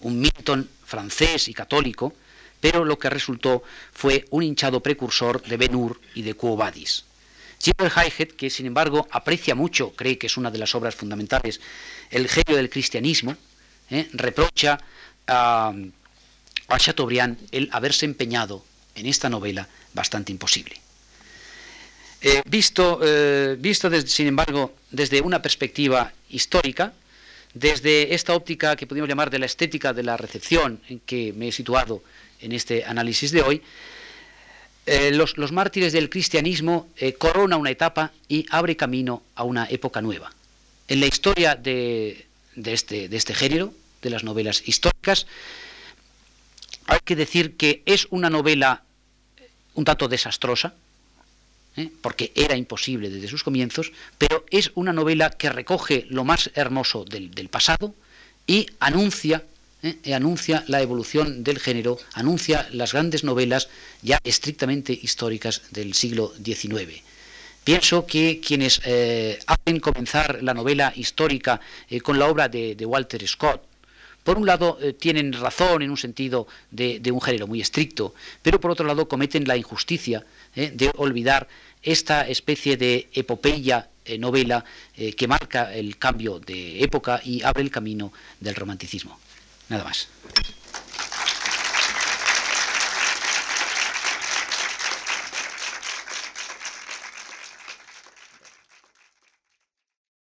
[0.00, 2.12] un Milton francés y católico,
[2.60, 3.62] pero lo que resultó
[3.92, 7.04] fue un hinchado precursor de Ben Hur y de Quo Vadis.
[7.62, 11.60] Gilbert que sin embargo aprecia mucho, cree que es una de las obras fundamentales,
[12.10, 13.36] el genio del cristianismo,
[13.90, 14.08] ¿eh?
[14.12, 14.80] reprocha
[15.26, 15.72] a,
[16.68, 18.64] a Chateaubriand el haberse empeñado
[18.94, 20.80] en esta novela bastante imposible.
[22.22, 26.92] Eh, visto, eh, visto sin embargo, desde una perspectiva histórica,
[27.54, 31.48] desde esta óptica que podríamos llamar de la estética de la recepción en que me
[31.48, 32.02] he situado
[32.40, 33.62] en este análisis de hoy,
[34.86, 36.88] eh, los, mártires del cristianismo
[37.18, 40.32] corona una etapa y abre camino a una época nueva.
[40.88, 42.26] En la historia de,
[42.56, 43.72] este, de este género,
[44.02, 45.26] de las novelas históricas,
[46.86, 48.82] hay que decir que es una novela
[49.74, 50.74] un tanto desastrosa,
[51.76, 51.90] ¿eh?
[52.00, 57.04] porque era imposible desde sus comienzos, pero es una novela que recoge lo más hermoso
[57.04, 57.94] del, pasado
[58.46, 59.44] y anuncia,
[59.82, 60.14] ¿eh?
[60.14, 63.68] anuncia la evolución del género, anuncia las grandes novelas
[64.02, 67.02] ya estrictamente históricas del siglo XIX.
[67.62, 71.60] Pienso que quienes eh, hacen comenzar la novela histórica
[72.02, 73.69] con la obra de Walter Scott,
[74.24, 78.60] por un lado eh, tienen razón en un sentido de, un género muy estricto, pero
[78.60, 81.48] por otro lado cometen la injusticia eh, de olvidar
[81.82, 84.64] esta especie de epopeya eh, novela
[84.94, 89.18] que marca el cambio de época y abre el camino del romanticismo.
[89.68, 90.08] Nada más.